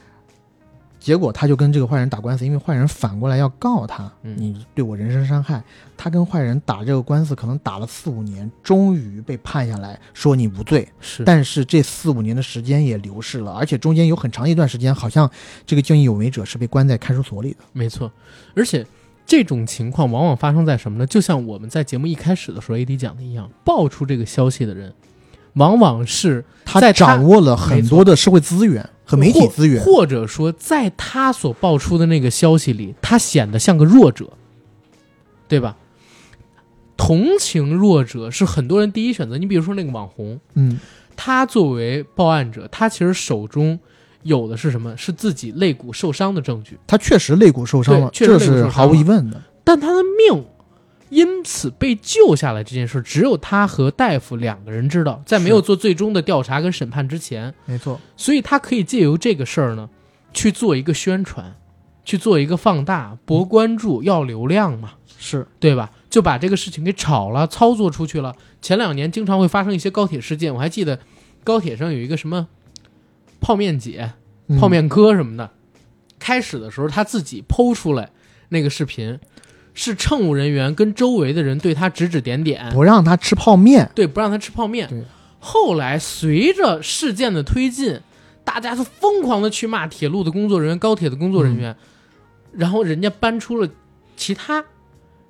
[1.07, 5.63] 结果他就跟这个坏人打官司，因为坏人反过来要告他，嗯你对我人身伤害。
[5.97, 10.89] 他跟坏人打这个官司，可能打了四五年，终于被判下来，说你无罪。
[10.99, 15.31] 是，但是这四五年的时间也流逝了，而且中间有很长一段时间，好像
[15.65, 17.59] 这个见义勇为者是被关在看守所里的。
[17.73, 18.11] 没错，
[18.57, 18.85] 而且
[19.25, 21.07] 这种情况往往发生在什么呢？
[21.07, 24.93] 就像我们在节目一开始的时候，AD 讲的一样，爆出这个消息的人，
[25.57, 34.31] 往往是他在他掌握了很多的社会资源和媒体资源，或或者说在他所爆出的那个消息里，他显得像个弱者，
[35.49, 35.77] 对吧？
[36.97, 39.37] 同情弱者是很多人第一选择。
[39.37, 40.79] 你比如说那个网红，嗯，
[41.15, 43.79] 他作为报案者，他其实手中
[44.23, 44.97] 有的是什么？
[44.97, 46.79] 是自己肋骨受伤的证据。
[46.87, 49.41] 他确实肋骨受伤了，这是毫无疑问的。
[49.63, 50.45] 但他的命
[51.09, 59.89] 因此被救下来这件事，只有他和大夫两个人知道，在没有做最终的调查跟审判之前，没错，所以他可以借由这个事儿呢，
[60.33, 61.55] 去做一个宣传，
[62.05, 65.47] 去做一个放大，博关注，要流量嘛，是。
[65.61, 65.91] 对吧？
[66.09, 68.35] 就把这个事情给炒了，操作出去了。
[68.63, 70.99] 前两年经常会发生一些高铁事件，我还记得
[71.45, 72.49] 高铁上有一个什么
[73.41, 74.13] 泡面姐、
[74.49, 74.59] 嗯。
[74.59, 75.51] 泡面哥什么的，
[76.19, 78.11] 开始的时候他自己剖出来
[78.49, 79.19] 那个视频，
[79.77, 85.05] 是乘务人员跟周围的人对他指指点点，不让他吃泡面，对，不让他吃泡面对。
[85.39, 88.01] 后来随着事件的推进，
[88.43, 91.77] 大家都疯狂的去骂铁路的工作人员、高铁的工作人员，
[92.53, 93.69] 然后人家搬出了
[94.17, 94.65] 其他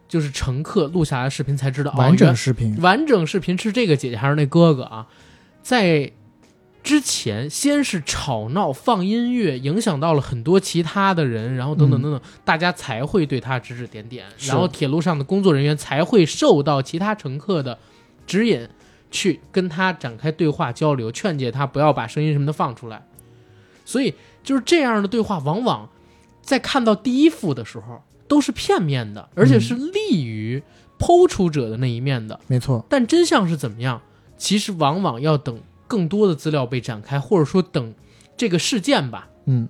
[0.09, 2.81] 就是乘客录下来的视频，才知道完整视频。
[2.81, 5.07] 完整视频是这个姐姐还是那哥哥啊？
[5.61, 6.13] 在
[6.87, 17.77] 之前先是吵闹放音乐，影响到了很多其他的人，然后等等等等，大家才会对他指指点点，然后铁路上的工作人员才会受到其他乘客的
[18.25, 18.69] 指引，
[19.11, 23.05] 去跟他展开对话交流，劝解他不要把声音什么的放出来。
[23.85, 24.15] 所以
[24.45, 25.89] 就是这样的对话，往往
[26.41, 30.63] 在看到第一幅的时候都是片面的，而且是利于
[31.01, 32.39] 剖出者的那一面的。
[32.47, 34.01] 没错，但真相是怎么样，
[34.39, 37.95] 其实往往要等更多的资料被展开，或者说等
[38.37, 39.69] 这个事件吧嗯，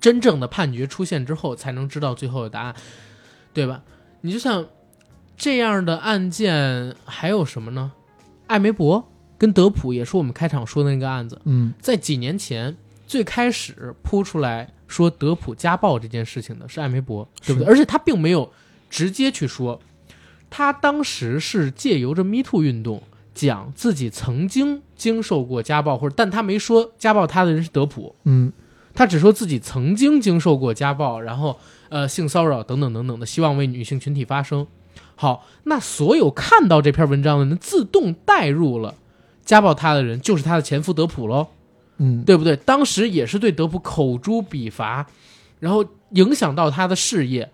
[0.00, 2.74] 真正的判决出现之后，才能知道最后的答案，
[3.52, 3.82] 对吧？
[4.20, 4.66] 你就像
[5.36, 7.92] 这样的案件还有什么呢？
[8.46, 12.76] 艾梅伯跟德普也是我们开场说的那个案子，嗯，在几年前
[13.06, 17.68] 最开始扑出来说德普家暴这件事情的是艾梅伯，对不对？
[17.68, 18.52] 而且他并没有
[18.88, 19.80] 直接去说，
[20.48, 23.02] 他当时是借由着 Me Too 运动
[23.36, 28.50] 讲自己曾经经受过家暴，或者但他没说家暴他的人是德普，嗯，
[28.94, 31.58] 他只说自己曾经经受过家暴，然后
[31.90, 34.66] 呃性骚扰等等等等的，希望为女性群体发声。
[35.14, 38.94] 好，那所有看到这篇文章的人自动带入了
[39.44, 41.48] 家暴他的人就是他的前夫德普喽。
[41.98, 42.56] 嗯，对不对？
[42.56, 45.06] 当时也是对德普口诛笔伐，
[45.60, 47.50] 然后影响到他的事业。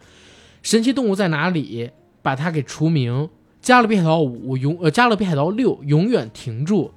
[0.63, 1.91] 神奇动物在哪里？
[2.23, 3.29] 把他给除名。
[3.63, 6.91] 加勒比海盗五永呃，加勒比海盗六永远停住，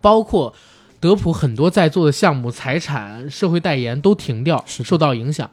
[0.00, 0.54] 包括
[0.98, 5.50] 德普很多在做的项目、财产、社会代言都停掉，是受到影响。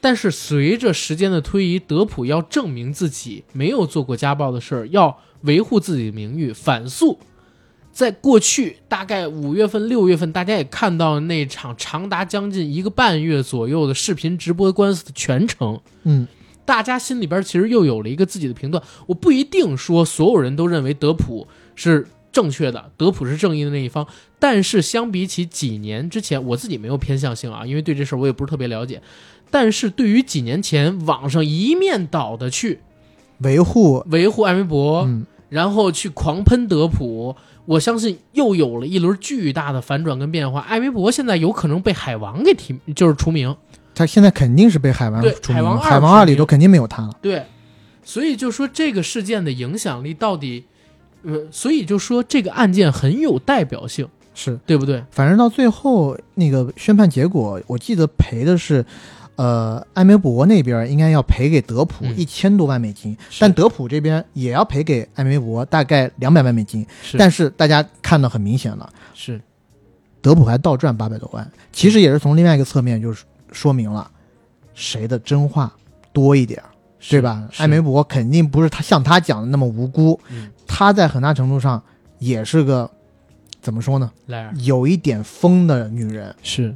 [0.00, 7.18] 但是随着时间的推移，德普要证明自己没有做过家暴的事儿，要维护自己的名誉，反诉。
[7.90, 16.28] 在过去大概五月份、六月份，大家也看到那场长达将近一个半月左右的视频直播官司的全程，嗯，
[16.68, 18.82] 大家心里边其实又有了一个自己的评断。
[19.06, 24.06] 我不一定说所有人都认为德普是正确的，德普是正义的那一方，
[24.38, 29.00] 但是相比起几年之前，我自己没有偏向性啊，因为对这事儿我也不是特别了解。
[29.50, 32.80] 但是对于几年前网上一面倒的去
[33.38, 35.08] 维护，维护艾微博，
[35.48, 40.60] 然后去狂喷德普，我相信又有了一轮巨大的反转跟变化。
[40.60, 43.56] 艾微博现在有可能被海王给提，就是除名。
[43.98, 47.12] 他现在肯定是被海王对海王二海王二里头肯定没有他了。
[47.20, 47.44] 对，
[48.04, 50.64] 所以就说这个事件的影响力到底，
[51.24, 55.02] 呃，所以就说这个案件很有代表性，是，对不对？
[55.10, 58.86] 反正到最后那个宣判结果，我记得赔的是，
[59.34, 66.86] 呃，艾梅博那边应该要赔给德普嗯一千多万美金，是但德普这边也要赔给艾梅博大概两百万美金。
[67.02, 69.40] 是，但是大家看到很明显了，是
[70.20, 74.10] 德普还倒赚八百多万，其实也是从另外一个侧面就是说明了
[74.74, 75.72] 谁的真话
[76.12, 76.70] 多一点儿，
[77.08, 77.48] 对吧？
[77.58, 81.82] 艾梅博肯定不是他像他讲的那么无辜，嗯他在很大程度上
[82.18, 82.90] 也是个
[83.60, 86.34] 怎么说呢，莱尔有一点疯的女人。
[86.42, 86.74] 是。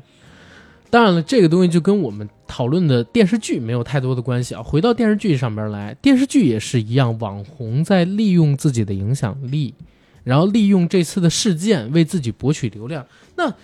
[0.90, 4.62] 当然了，这个东西就跟我们讨论的电视剧没有太多的关系啊。
[4.62, 9.74] 回到电视剧上边来，电视剧也是一样，网红在利用自己的影响力，
[10.22, 13.06] 然后利用这次的事件为自己博取流量。
[13.36, 13.54] 那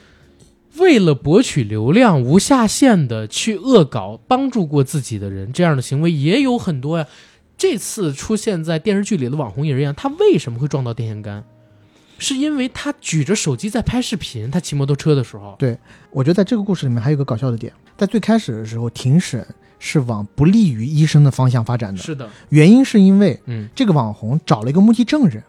[0.77, 7.07] 为了博取流量，无下限的去恶搞帮助过自己的人，这样的行为也有很多呀。
[7.57, 11.43] 这次出现在电视剧里的网红也是一样，他为什么会撞到电线杆？
[12.19, 15.57] 是因为他举着手机在拍视频，他骑摩托车的时候。
[15.59, 15.77] 对
[16.11, 19.45] 我觉得在这个故事里面还有一个搞笑的点，在最开始的时候，庭审
[19.81, 25.43] 是往不利于医生的方向发展的，是的，原因是因为嗯这个网红找了一个目击证人，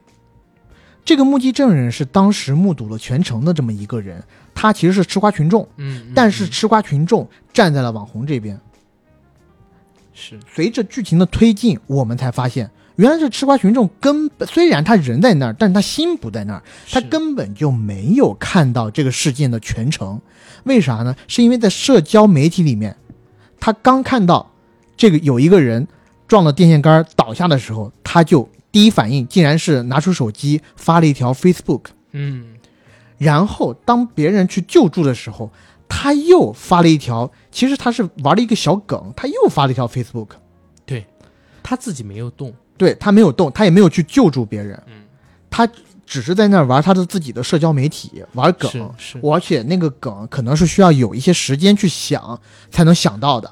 [1.03, 4.23] 这个目击证人是当时目睹了全程的这么一个人，
[4.61, 8.59] 他其实是吃瓜群众，嗯，嗯但是嗯吃瓜群众站在了网红这边。
[10.13, 20.19] 是随着剧情的推进，我们才发现，原来这吃瓜群众根本虽然他人在那儿，但是他心不在那儿，他根本就没有看到这个事件的全程。
[20.65, 21.15] 为啥呢？
[21.29, 22.97] 是因为在社交媒体里面，
[23.61, 24.51] 他刚看到
[24.97, 25.87] 这个有一个人
[26.27, 32.43] 撞了电线杆倒下的时候，他就第一反应竟然是拿出手机发了一条 Facebook，嗯
[33.19, 35.51] 然后当别人去救助的时候，
[35.87, 40.29] 他又发了一条，其实他是玩了一个小梗，他又发了一条 Facebook
[40.85, 41.05] 对。
[41.61, 45.03] 他自己没有动，对他没有动，他也没有去救助别人，嗯，
[45.47, 45.67] 他
[46.03, 52.39] 只是在那儿玩他的自己的社交媒体，玩梗，是是，而且那个梗可能是需要有一些时间去想
[52.71, 53.51] 才能想到的，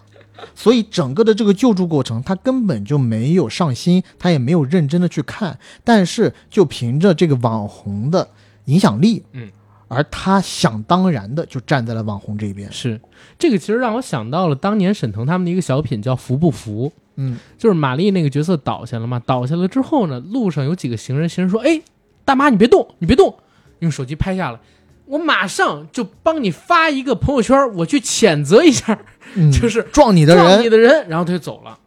[0.56, 8.28] 所以整个的这个救助过程，他根本就没有上心，他也没有认真的去看，但是就凭着这个网红的
[8.68, 9.50] 影响力，嗯，
[9.90, 13.02] 而他想当然的就站在了网红这边，是。
[13.38, 21.82] 这个，其实让我想到了当年沈腾他们的一个小品叫《服不服》，嗯，就是玛丽那个角色倒下了嘛，倒下了之后呢，路上有几个行人，行人说：“哎，
[22.24, 23.38] 大妈你别动，你别动，
[23.80, 24.60] 用手机拍下来，
[25.06, 29.00] 我马上就帮你发一个朋友圈，我去谴责一下，
[29.36, 31.80] 嗯就是撞你的人撞你，的人，然后他就走了。”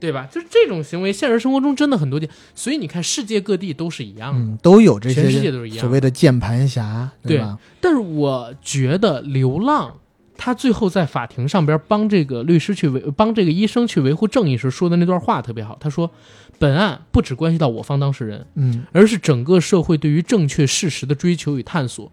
[0.00, 0.26] 对吧？
[0.32, 4.40] 就是这种行为，现实生活中真的很多见，所以你看，世界各地都是一样的。
[4.40, 7.58] 嗯，都有这全世界些都是一样所谓的键盘侠，对吧？
[7.80, 9.98] 但是我觉得流浪，
[10.36, 15.76] 他最后在法庭上边帮这个律师去维帮这个医生去维护正义时说的那段话特别好。
[15.78, 16.10] 他说，
[16.58, 22.10] 本案不只关系到我方当事人，嗯而是整个社会对于正确事实的追求与探索。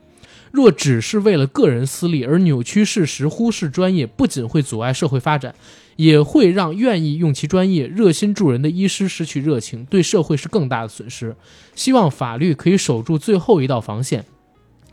[0.51, 5.53] 若只是为了个人私利而扭曲事实、忽视专业，不仅会阻碍社会发展，
[5.97, 11.35] 也会让愿意用其专业、热心助人的医师失去热情，对社会是更大的损失。
[11.75, 14.25] 希望法律可以守住最后一道防线，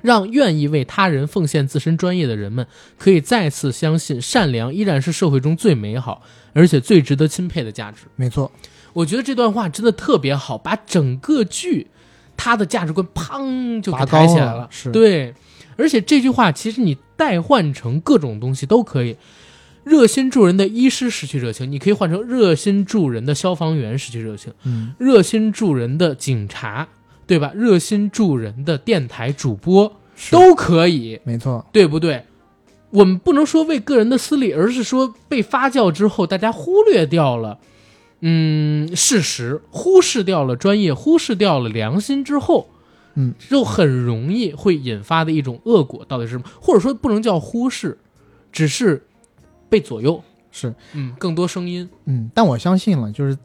[0.02, 2.66] 让愿意为他人奉献自身专业的人们
[2.98, 8.04] 可以再次相信，善良依然是社会中最美好而且最值得钦佩的价值。
[8.16, 8.50] 没错，
[8.94, 11.86] 我觉得这段话真的特别好，把整个剧
[12.36, 15.34] 它的价值观砰就给抬起来了是对，
[15.76, 19.16] 而且这句话其实你代换成各种东西都可以。
[19.84, 26.88] 热心助人的医师失去热情，你可以换成热心助人的消防员失去热情，嗯，热心助人的警察，
[27.26, 27.52] 对吧？
[27.54, 32.24] 热心助人的电台主播都可以，没错，对不对？
[32.90, 37.58] 我们不能说为个人的私利，而是说被发酵之后，大家忽略掉了，
[38.20, 42.70] 嗯，事实，忽视掉了专业，忽视掉了良心之后，
[43.16, 46.44] 嗯，就很容易会引发的一种恶果到底是什么？
[46.60, 47.98] 或者说不能叫忽视，
[48.52, 49.02] 只是
[49.74, 50.22] 被左右，
[50.52, 53.36] 是，嗯，更多声音，嗯，但我相信了，就是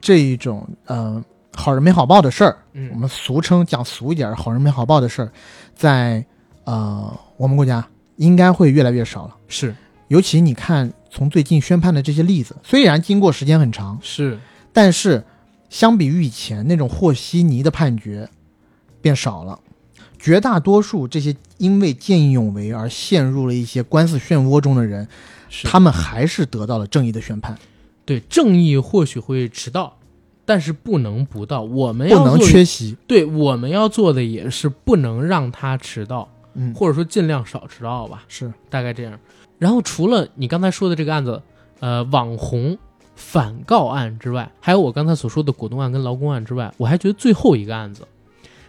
[0.00, 1.20] 这一种呃
[1.52, 5.32] 好人没好报的事儿，我嗯，们俗称讲俗一点儿，好人没好报的事儿，
[5.74, 6.24] 在
[6.62, 7.84] 呃我们国家
[8.18, 9.34] 应该会越来越少了。
[9.48, 9.74] 是。
[10.06, 14.38] 尤其你看，从最近宣判的这些例子，虽然经过时间很长，是，
[14.72, 15.24] 但是
[15.68, 18.28] 相比于以前那种和稀泥的判决，
[19.00, 19.58] 变少了。
[20.16, 25.08] 绝大多数这些因为见义勇为而陷入了一些官司漩涡中的人，是
[25.62, 27.56] 他们还是得到了正义的宣判，
[28.04, 29.96] 对正义或许会迟到，
[30.44, 31.62] 但是不能不到。
[31.62, 32.96] 我们不能要做缺席。
[33.06, 39.18] 对，我们要做的也是不能让他迟到，嗯，或者说尽量少迟到吧，是大概这样。
[39.58, 41.40] 然后除了你刚才说的这个案子，
[41.80, 42.76] 呃，网红
[43.14, 48.06] 反告案之外，还有我刚才所说的果冻案跟劳工案之外，我还觉得最后一个案子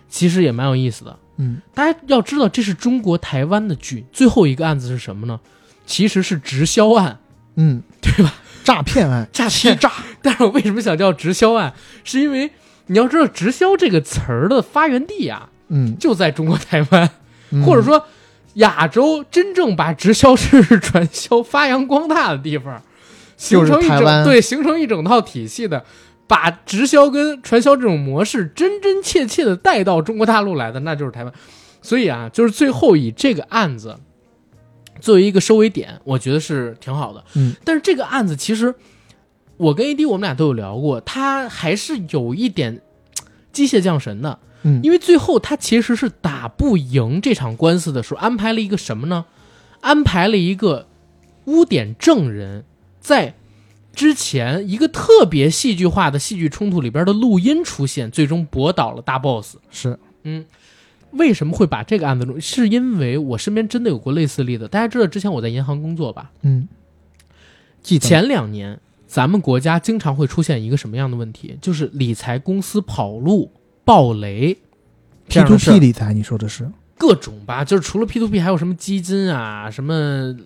[0.08, 1.18] 其实也蛮有意思的。
[1.38, 5.40] 嗯大家要知道，这是中国台湾的剧，最后一个案子是什么呢？
[5.86, 7.20] 其实是直销案。
[7.56, 8.34] 嗯，对吧？
[8.64, 11.74] 诈骗案，诈骗欺诈， 但是我为什么想叫直销案？
[12.04, 12.50] 是因为
[12.88, 17.10] 你要知道，直销这个词儿的发源地啊，嗯，就在中国台湾。
[17.52, 18.04] 嗯或者说
[18.56, 22.82] 亚洲真正把直销知识传销发扬光大的地方，
[23.38, 25.86] 形就是成一整对形成一整套体系的，
[26.26, 31.32] 把直销跟传销这种模式真真切切的带到中国大陆来的，那就是台湾。
[31.84, 33.96] 所以啊，就是最后以这个案子
[35.06, 37.24] 作为一个收尾点，我觉得是挺好的。
[37.36, 38.74] 嗯，但是这个案子其实
[39.58, 42.82] 我跟 AD 我们俩都有聊过，他还是有一点
[43.54, 49.26] 机械降神的，嗯，因为最后他其实是打不赢这场官司的时候，安排了一个什么呢？
[49.82, 50.88] 安排了一个
[51.46, 52.66] 污点证人
[53.00, 53.36] 在
[53.94, 59.58] 之前一个特别戏剧化的戏剧冲突里边的录音出现，最终驳倒了大 boss。
[59.70, 60.44] 是，嗯，
[61.18, 62.40] 为什么会把这个案子中？
[62.40, 64.68] 是因为我身边真的有过类似例子。
[64.68, 66.32] 大家知道之前我在银行工作吧？
[66.42, 66.68] 嗯，
[67.82, 71.58] 记得前两年咱们国家经常会出现一个什么样的问题？
[71.62, 73.52] 就是理财公司跑路、
[73.84, 74.58] 暴雷
[75.28, 76.70] P 样 to P 理财，你说的是？
[76.98, 79.94] 各种吧，就是除了 P to P，还有什么基金啊、什么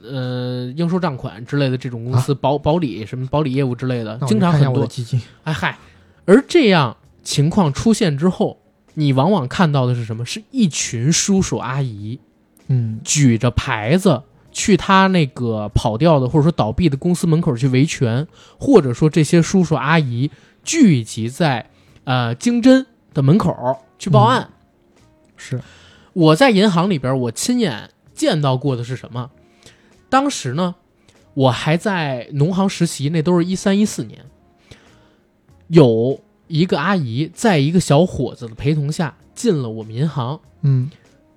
[0.04, 4.88] 呃应收账款之类的这种公司，保保理什么保理业务之类的，经常很多。
[4.88, 5.78] 基金，哎嗨，
[6.26, 8.60] 而这样情况出现之后，
[9.00, 10.26] 你往往看到的是什么？
[10.26, 12.20] 是一群叔叔阿姨
[12.68, 18.28] 嗯，举着牌子去他那个跑掉的或者说倒闭的公司门口去维权，
[18.60, 20.30] 或者说这些叔叔阿姨
[20.64, 21.70] 聚集在
[22.04, 24.50] 呃经侦的门口去报案。
[25.38, 25.62] 是，
[26.14, 29.32] 我在银行里边，我亲眼见到过的是什么？
[30.10, 30.76] 当时呢，
[31.34, 34.26] 我还在农行实习，那都是一三一四年，
[35.68, 36.20] 有
[36.50, 40.92] 一个阿姨在一个小伙子的陪同下进了我们银行，嗯，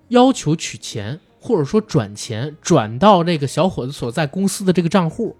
[0.08, 5.36] 要求取钱或者说转钱，转到那个小伙子所在公司的这个账户，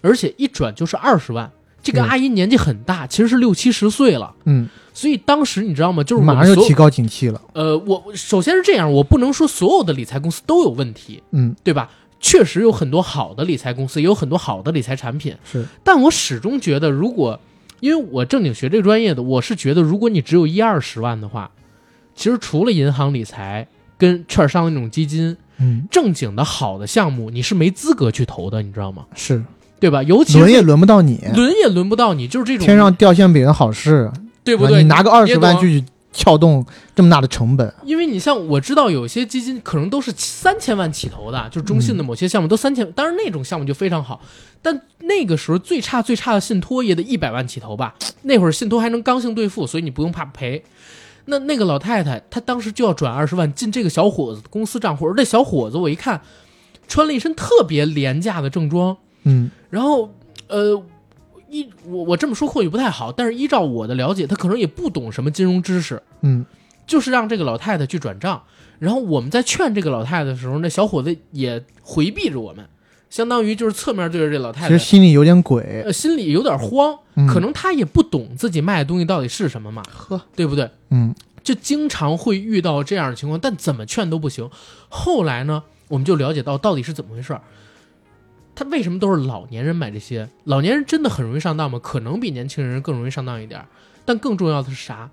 [0.00, 1.50] 而且一转就是二十万。
[1.82, 6.02] 这个嗯阿姨年纪很大，其实是六七十岁了，嗯，所以当时你知道吗？
[6.02, 7.40] 就是马上就提高警惕了。
[7.54, 11.90] 呃，我我首先是这样，我不能说所有的理财公司都有问题，嗯，对吧？
[12.20, 17.38] 确实有很多好的理财公司，也有很多好的理财产品，是，但我始终觉得，如果
[17.80, 21.50] 因为我正经学这个专业的，我是觉得，如果你只有一二十万的话，
[22.14, 23.66] 其实除了银行理财
[23.96, 29.04] 跟券商的那种基金，嗯，正经的好的项目，你是没资格去投的，你知道吗？
[29.14, 29.42] 是，
[29.78, 30.02] 对吧？
[30.02, 34.10] 尤其轮也轮不到你，轮也轮不到你，就是这种天上掉馅饼的好事，
[34.42, 34.78] 对不对？
[34.78, 35.84] 啊你拿个二十万去
[36.18, 36.66] 撬动
[36.96, 44.20] 这么大的成本，因为你像我知道有些基金可能都是三千万起投的，就是中信的某些项目都三千，当然那种项目就非常好，
[44.60, 47.94] 但那个时候最差最差的信托也得一百万起投吧。
[48.22, 50.64] 那会儿信托还能刚性兑付，所以你不用怕赔。
[51.26, 56.20] 那那个老太太她当时就要转二十万进这个小伙子的公司账户，而这小伙子我一看
[56.88, 60.12] 穿了一身特别廉价的正装，嗯，然后
[60.48, 60.82] 呃。
[61.50, 66.44] 依我我这么说或许不太好，但是依照我的了解，他可能也不懂什么金融知识，嗯，
[66.86, 68.42] 就是让这个老太太去转账，
[68.78, 72.66] 然后我们在劝这个老太太的时候，那小伙子也回避着我们，
[73.10, 80.70] 相当于就是侧面对着这老太太，其实心里有点鬼，呃，心里有点慌，嗯可能他也不懂自己卖的东西到底是什么嘛，呵，对不对？
[80.90, 84.48] 嗯，就经常会遇到这样的情况，但怎么劝都不行。
[84.88, 87.40] 后来呢，我们就了解到到底是怎么回事儿。
[88.58, 90.28] 他为什么都是老年人买这些？
[90.42, 91.78] 老年人真的很容易上当吗？
[91.80, 93.64] 可能比年轻人更容易上当一点。
[94.04, 95.08] 但更重要的是啥？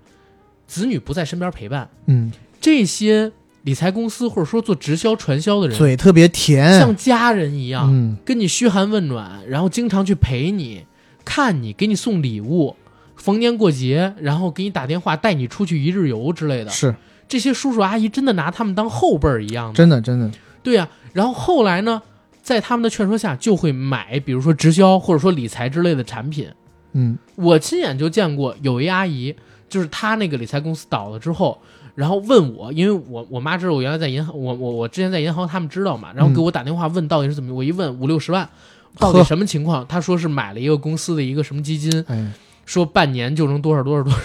[0.66, 3.30] 子女不在身边陪伴，嗯，这些
[3.62, 10.84] 理财公司或者说做直销传销的人，嘴特别甜，像家人一样，嗯，跟你嘘寒问暖，然后经常去陪你、
[11.24, 12.74] 看你，给你送礼物，
[13.14, 16.70] 逢年过节，然后给你打电话带你出去一日游之类的。
[16.72, 16.96] 是
[17.28, 19.74] 这些叔叔阿姨真的拿他们当后辈儿一样的。
[19.74, 20.28] 真的真的，
[20.64, 22.02] 对呀、然后后来呢，
[22.46, 26.48] 在他们的劝说下，就会买，比如说直销或者说理财之类的产品。
[26.92, 29.34] 嗯我亲眼就见过有一阿姨，
[29.68, 31.60] 就是她那个理财公司倒了之后，
[31.96, 38.48] 然后问我，因为我我妈知道我原来在银行，我我我之前在银行，他们知道嘛，然后给我打电话问到底是怎么，我一问五六十万，
[38.96, 39.84] 到底什么情况？
[39.88, 42.30] 她说是买了一个公司的一个什么基金，哎，
[42.64, 44.18] 说半年就能多少多少多少，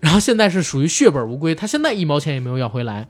[0.00, 3.06] 然后现在是属于血本无归，他现在一毛钱也没有要回来。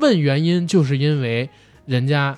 [0.00, 1.48] 问原因就是因为
[1.86, 2.36] 人家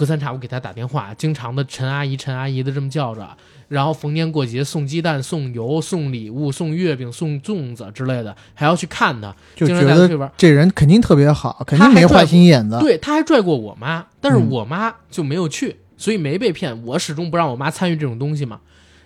[0.00, 3.28] 隔三差五给他打电话，经常的陈阿姨陈阿姨的这么叫着，
[3.68, 10.32] 然后逢年过节送鸡蛋、送油、送礼物、送月饼、送粽子之类的，还要去看他，经就觉得。
[10.38, 16.82] 这人肯定特别好，肯定没坏心眼子，对，他还拽过我妈，但是嗯我妈就没有去，所以没被骗。
[16.86, 18.60] 我始终不让我妈参与这种东西嘛。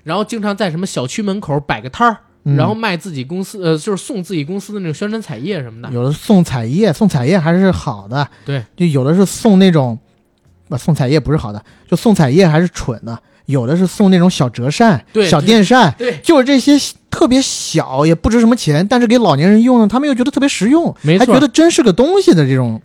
[0.05, 5.93] 然后经常在什么小区门口摆个摊儿，嗯然后卖自己公司，呃，就是送自己公司的那种宣传彩页什么的。
[5.93, 9.99] 有的送彩页，送彩页还是好的，对，就有的是送那种，
[10.69, 16.73] 不送彩页不是好的，就送彩页还是蠢的，有的是送那种小折扇、小电扇，对，就是这些
[17.11, 22.81] 特别小也不值什么钱，但是给老年人用呢，他们又觉得特别实用，没错还觉得真是个东西的这种，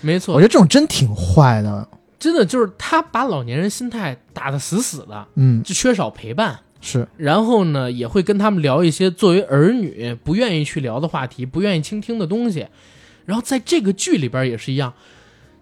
[0.00, 1.88] 没错我觉，得这种真挺坏的，
[2.18, 6.58] 真的就是他把老年人心态打得死死的，嗯，就缺少陪伴。
[6.82, 12.66] 是，然后呢，也会跟他们聊一些作为儿女不愿意去聊的话题，不愿意倾听的东西。
[13.24, 14.92] 然后在这个剧里边也是一样，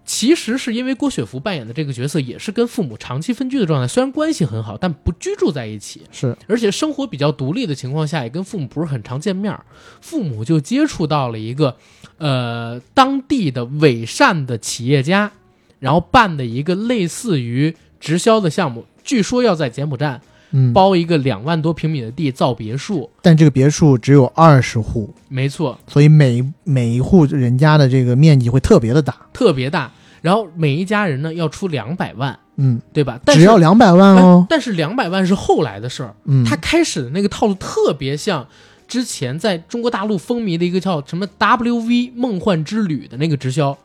[0.05, 9.65] 其实是因为郭雪芙扮演的这个角色也是跟父母长期分居的状态，虽然关系很好，但不居住在一起，是而且生活比较独立的情况下，也跟父母不是很常见面儿。
[10.01, 11.75] 父母就接触到了一个
[12.19, 15.31] 呃当地的伪善的企业家，
[15.79, 20.21] 然后办的一个类似于直销的项目，据说要在柬埔寨
[20.51, 23.09] 嗯，包一个两万多平米的地造别墅。
[23.21, 29.15] 但这个别墅只有二十户，没错，所以每每一户人家的这个面积会特别的大。
[29.33, 29.91] 特别大。
[30.21, 33.19] 然后每一家人呢要出两百万，嗯，对吧？
[33.23, 34.47] 但是只要两百万哦哎。
[34.49, 36.15] 但是两百万是后来的事儿。
[36.23, 38.47] 嗯，他开始的那个套路特别像
[38.87, 43.77] 之前在中国大陆风靡的一个叫什么 WV 梦幻之旅的那个直销，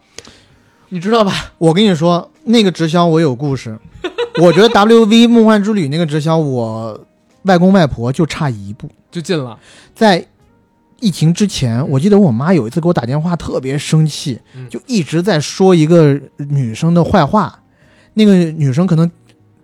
[0.88, 1.52] 你知道吧？
[1.58, 3.78] 我跟你说，那个直销我有故事。
[4.40, 6.98] 我觉得 WV 梦幻之旅那个直销，我
[7.42, 8.88] 外公外婆就差一步。
[9.10, 9.58] 就进了，
[9.94, 10.24] 在
[11.00, 17.58] 疫情之前，我记得我妈有一次给我打电话，特别生气嗯，就一直在说一个女生的坏话。
[18.14, 19.10] 那个女生可能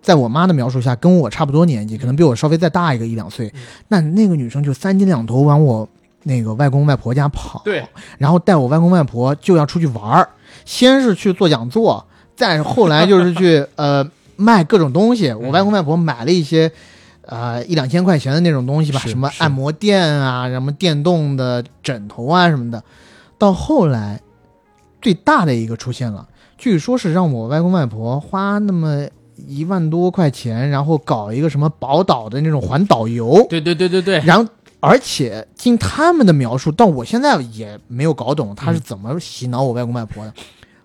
[0.00, 3.60] 在我妈的描述下跟我差不多年纪，可能比我稍微再大一个一两岁嗯。
[3.88, 5.88] 那那个女生就三斤两头往我
[6.22, 7.84] 那个外公外婆家跑，对，
[8.18, 10.28] 然后带我外公外婆就要出去玩儿，
[10.64, 12.04] 先是去做讲座，
[12.34, 14.04] 再后来就是去呃
[14.36, 15.32] 卖各种东西。
[15.32, 16.70] 我外公外婆买了一些
[17.22, 22.82] 呃一两千块钱的那种东西吧，什么按摩垫啊，什么电动的枕头啊什么的。
[23.38, 24.20] 到后来，
[25.02, 26.26] 最大的一个出现了，
[26.56, 29.06] 据说是让我外公外婆花那么
[29.46, 34.50] 一万多块钱，然后搞一个什么宝岛的那种环岛游，对对对对对，然后，
[34.80, 40.32] 而且经他们的描述，到我现在也没有搞懂他是嗯怎么洗脑我外公外婆的。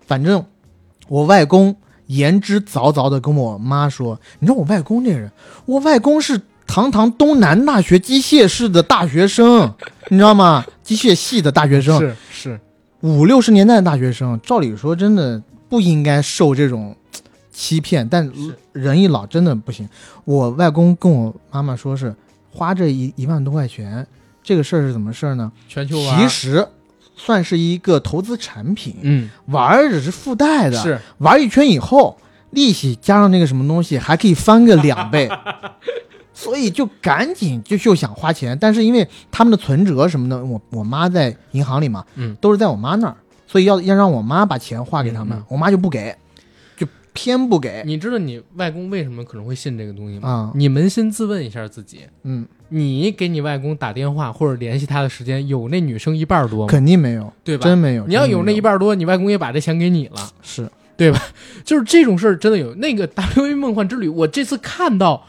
[0.06, 0.44] 反正
[1.08, 1.74] 我外公
[2.16, 5.30] 言之凿凿的跟我妈说：“你知道我外公这个人，
[5.66, 9.72] 我外公是堂堂东南大学机械系的大学生，
[10.08, 10.64] 你知道吗？
[10.82, 12.60] 机械系的大学生，是是，
[13.00, 16.94] 五六十年代的大学生，照理说真的不应该受这种
[17.52, 18.30] 欺骗，但
[18.72, 19.88] 人一老真的不行。
[20.24, 22.14] 我外公跟我妈妈说是
[22.50, 24.06] 花这一一万多块钱，
[24.42, 25.50] 这个事儿是怎么事儿呢？
[25.68, 26.66] 全球，其实
[27.16, 29.30] 算是一个投资产品，嗯。
[29.46, 30.98] 玩只是附带的，是。
[31.18, 32.16] 玩一圈以后，
[32.50, 35.28] 利息加上那个什么东西，还可以翻个两倍。
[36.34, 42.34] 所以就赶紧就就想花钱，但是因为他们的存折什么的，我我妈在银行里嘛，嗯。
[42.40, 43.16] 都是在我妈那儿，
[43.46, 45.44] 所以要要让我妈把钱划给他们，嗯嗯。
[45.48, 46.16] 我妈就不给，就
[47.12, 47.82] 偏不给。
[47.86, 50.28] 你知道你外公为什么可能会信这个东西吗？
[50.28, 56.70] 啊你扪心自问一下自己，嗯，你给你外公打电话或者联系他的时间有那女生一半多吗？
[56.70, 57.64] 肯定没有，对吧？
[57.64, 58.06] 真没有。
[58.06, 60.30] 你要有那一半多，你外公也把这钱给你了。
[60.42, 61.20] 是对吧，
[61.64, 62.74] 就是这种事儿真的有。
[62.76, 65.26] 那个 W A 梦幻之旅，我这次看到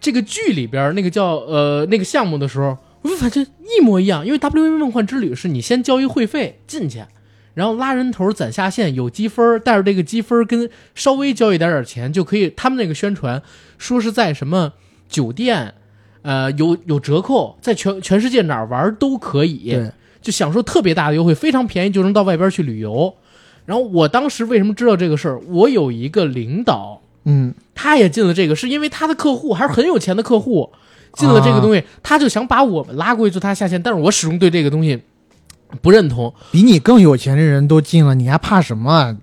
[0.00, 3.44] 这个剧里边那个叫呃那个项目的时候，我就发现
[3.76, 4.24] 一模一样。
[4.24, 7.02] 因为 W A 梦幻之旅是你先交一会费进去，
[7.60, 12.48] 然后拉人头攒下线，有积分，带着这个积分跟稍微交一点点钱就可以。
[12.56, 13.42] 他们那个宣传
[13.76, 14.72] 说是在什么
[15.10, 15.74] 酒店，
[16.22, 19.78] 呃有有折扣，在全全世界哪儿玩都可以。
[20.22, 23.14] 就享受特别大的优惠，非常便宜就能到外边去旅游。
[23.66, 25.38] 然后我当时为什么知道这个事儿？
[25.48, 30.72] 我有一个领导，嗯，他也进了这个，是因为他的客户还是很有钱的客户，
[31.12, 35.02] 进了这个东西，他就想把我们拉过去做他下线，但是我始终对这个东西
[35.82, 36.32] 不认同。
[36.50, 39.16] 比你更有钱的人都进了，你还怕什么？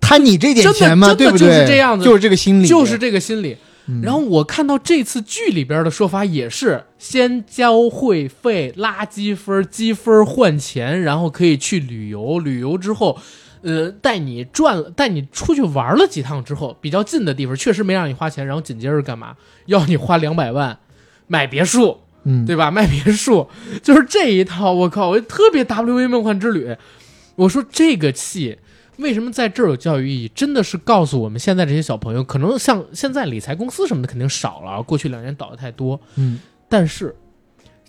[0.00, 1.14] 贪你这点钱吗？
[1.14, 1.46] 对不对？
[1.48, 3.56] 就是这样子就是这个心理，就是这个心理。
[3.88, 12.38] 嗯然后我看到这次剧里边的说法也是先交会费拉积分，积分换钱，然后可以去旅游。
[12.38, 13.18] 旅游之后，
[13.62, 19.34] 呃，带你转了，带你出去玩了几趟之后，比较近的地方确实没让你花钱，然后紧接着干嘛？
[19.66, 20.78] 要你花两百万
[21.26, 22.70] 买别墅，嗯，对吧？
[22.70, 23.48] 卖别墅
[23.82, 24.72] 就是这一套。
[24.72, 26.76] 我靠，我特别 W A 梦幻之旅。
[27.34, 28.58] 我说这个戏
[28.98, 30.28] 为什么在这儿有教育意义？
[30.34, 36.00] 真的是告诉我们现在这些小朋友，可能像现在理财公司什么的肯定少了啊，过去两年倒的太多。
[36.16, 36.38] 嗯，
[36.68, 37.16] 但是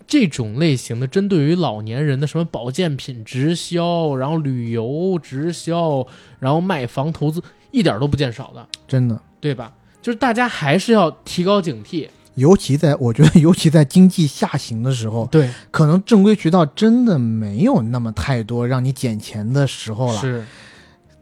[0.06, 6.06] 这种类型的针对于老年人的什么保健品直销，然后旅游直销，
[6.40, 9.20] 然后卖房投资，一点都不见少的，真的。
[9.40, 9.72] 对吧？
[10.00, 12.08] 就是大家还是要提高警惕。
[12.34, 20.44] 尤其在我觉得，尤其在经济下行的时候，对，可能正规渠道真的没有那么太多让你捡钱的时候了，是。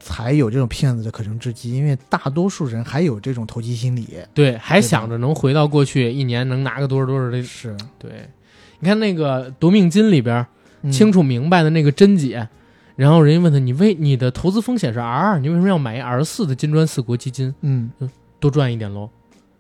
[0.05, 1.77] 才有这种骗子的可乘之机。
[1.77, 4.09] 因为大多数人还有这种投机心理。
[4.35, 7.41] 对，还想着能回到过去，一年能拿个多少多少的。
[7.41, 8.29] 是，对，
[8.81, 10.45] 你看那个《夺命金》里边
[10.83, 12.49] 嗯清楚明白的那个甄姐，
[12.97, 17.55] 然后人家问他，你为你的投资风险是 R 二，你为什么要买 R 四的金砖四国基金？
[17.61, 17.93] 嗯，
[18.41, 19.09] 多赚一点喽，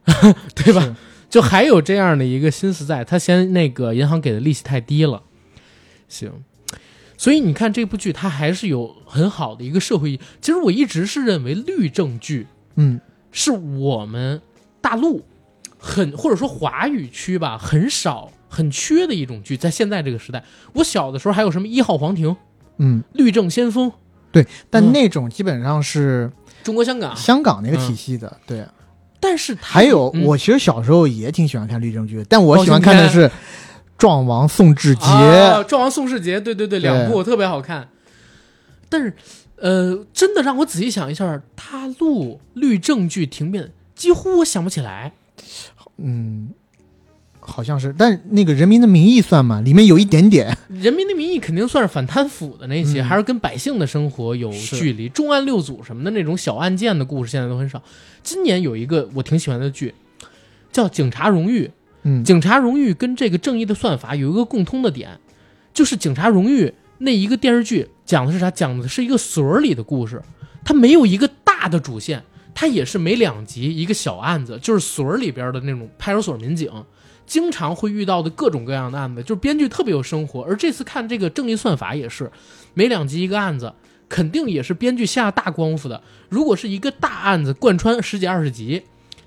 [0.56, 0.96] 对吧？
[1.32, 1.40] 是？
[1.40, 5.22] 就还有这样的一个心思在，他嫌那个银行给的利息太低了。
[6.06, 6.30] 行，
[7.16, 10.20] 所以你看这部剧，它还是有很好的一个社会意义。
[10.42, 13.00] 其实我一直是认为律政剧嗯
[13.30, 14.42] 是我们
[14.82, 15.24] 大陆
[15.78, 20.44] 很或者说华语区吧很少很缺的一种剧，在现在这个时代，
[20.74, 22.36] 我小的时候还有什么一号皇庭、
[22.76, 23.90] 嗯，律政先锋、
[24.30, 26.30] 对但嗯那种基本上是
[26.62, 28.62] 中国香港，香港那个体系的，对。
[29.22, 33.28] 但是它还有，嗯我其实小时候也挺喜欢看律政剧，但我喜欢看的是
[33.96, 37.88] 《壮王宋志杰》啊，壮王宋世杰，对对对，对两部特别好看。
[38.88, 39.14] 但是，
[39.56, 45.12] 呃，真的让我仔细想一下，他录律政剧停变，几乎我想不起来。
[45.98, 46.50] 嗯，
[47.52, 49.60] 好像是，但那个《人民的名义》算吗？
[49.60, 50.50] 里面有一点点，
[50.82, 55.08] 《人民的名义》肯定算是反贪腐的那些，嗯还是跟百姓的生活有距离。
[55.10, 57.82] 重案六组什么的那种小案件的故事，现在都很少。
[58.22, 59.94] 今年有一个我挺喜欢的剧，
[60.72, 61.66] 叫《警察荣誉》。
[62.04, 65.20] 嗯，警察荣誉跟这个正义的算法有一个共通的点，
[65.74, 68.50] 就是警察荣誉那一个电视剧讲的是啥？
[68.50, 70.20] 讲的是一个所儿里的故事，
[70.64, 72.22] 它没有一个大的主线，
[72.54, 76.68] 它也是每两集一个小案子，就是所里边的那种派出所民警
[77.26, 80.42] 经常会遇到的各种各样的案子，就是编剧特别有生活。
[80.42, 82.30] 而这次看这个正义算法也是
[82.74, 83.72] 每两集一个案子，
[84.08, 86.02] 肯定也是编剧下大功夫的。
[86.28, 88.82] 如果是一个大案子贯穿十几二十集，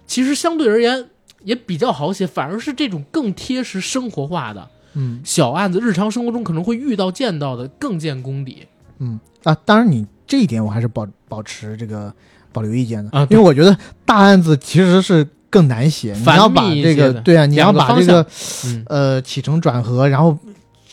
[0.05, 1.09] 其实相对而言
[1.43, 8.67] 也比较好写，反而是这种更贴实生活化的嗯小案子，日常生活中可能会遇到见到的更见功底。
[8.99, 12.13] 嗯啊，当然你这一点我还是保保持这个
[12.51, 18.25] 保留意见的啊因为我觉得大案子其实是更难写，你要把这个对啊，你要把这个
[18.65, 20.37] 嗯，呃起承转合，然后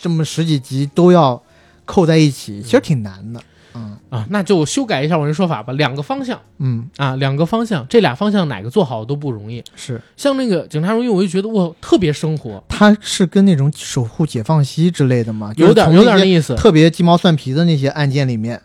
[0.00, 1.42] 这么十几集都要
[1.84, 3.42] 扣在一起，其实挺难的。
[3.74, 9.64] 嗯啊，那就修改一下我这说法吧，两个方向嗯，啊，两个方向，这俩方向哪个做好都不容易。
[9.74, 16.54] 是，像那个警察荣誉，我就觉得我，特别生活，它是跟那种守护解放西之类的嘛，有点有点那意思。
[16.54, 18.60] 特别鸡毛蒜皮的那些案件里面，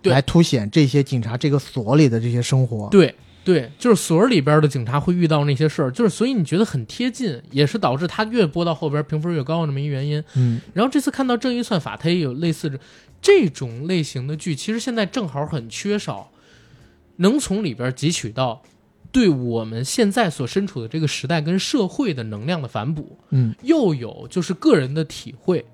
[0.00, 2.88] 对来凸显这些警察这个所里的这些生活。
[2.88, 3.14] 对
[3.44, 10.22] 对，就是所儿里边的警察会遇到那些事儿，就是所以你觉得很贴近，也是导致他越播到后边评分越高的这么一原因。
[10.34, 12.78] 嗯然后这次看到正义算法，它也有类似的
[13.20, 16.30] 这种类型的剧，其实现在正好很缺少，
[17.16, 18.62] 能从里边汲取到
[19.10, 25.64] 对我们现在所身处的这个时代跟社会的能量的反哺，嗯又有就是个人的体会，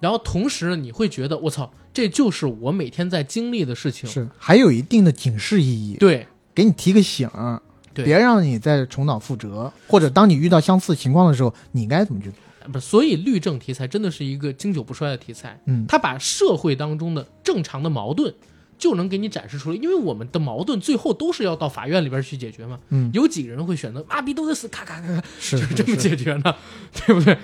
[0.00, 4.10] 然后同时你会觉得我操，这就是我每天在经历的事情。
[4.10, 7.60] 是，还有一定的警示意义，对给你提个醒儿，
[7.94, 12.70] 对别让你再重蹈覆辙，或者当你遇到相似情况的时候，你该怎么去做？
[12.72, 15.58] 不是，所以律政题材真的是一个经久不衰的题材。
[15.66, 18.32] 嗯它把社会当中的正常的矛盾
[18.78, 22.78] 就能给你展示出来，因为我们的矛盾最后都是要到法院里边去解决嘛。
[22.90, 26.54] 嗯，有几个人会选择妈逼都得死，咔咔咔咔，是就是这么解决呢？
[27.06, 27.36] 对不对？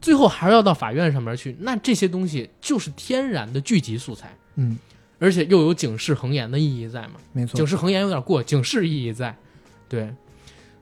[0.00, 4.78] 最后还是要到法院上面去，那这些东西就是天然的剧集素材，嗯，
[5.18, 7.14] 而且又有警示恒言的意义在嘛。
[7.32, 9.36] 没错警，示恒言有点过，警示意义在，
[9.88, 10.12] 对，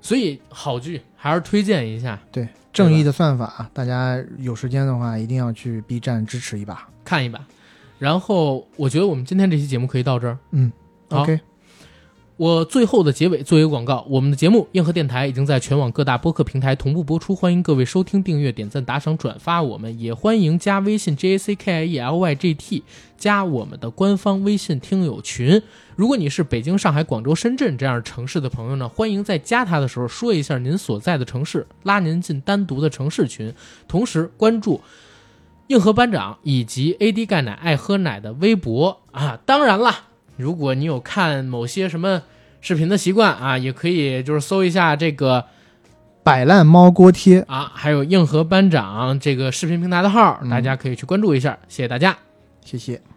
[0.01, 6.89] 所以好剧还是推荐一下，对正义的算法，大家有时间的话一定要去 B 站支持一把。
[7.05, 7.45] 看一把。
[7.99, 10.37] 然后我觉得我们今天这期节目可以到这儿。
[10.51, 10.71] 嗯
[11.09, 11.39] ，OK，
[12.37, 22.83] 我最后的结尾做一个广告，我们的节目《硬核电台》已经在全网各大播客平台同步播出，欢迎各位收听、订阅、点赞、打赏、转发我们，也欢迎加微信 J A C K I E L Y G T
[23.17, 25.63] 加我们的官方微信听友群。
[25.95, 33.55] 如果你是北京、上海、广州、深圳这样城市的朋友呢，欢迎在加他的时候说一下您所在的城市，拉您进单独的城市群，
[33.87, 34.81] 同时关注。
[35.69, 42.23] 硬核班长以及 AD 钙奶爱喝奶的微博啊，当然啦，如果你有看某些什么
[42.61, 45.45] 视频的习惯啊，也可以就是搜一下这个
[46.23, 52.17] 摆烂猫锅贴，啊，还有硬核班长这个视频平台的号，嗯大家可以去关注一下，谢谢大家。
[52.65, 53.14] 谢谢。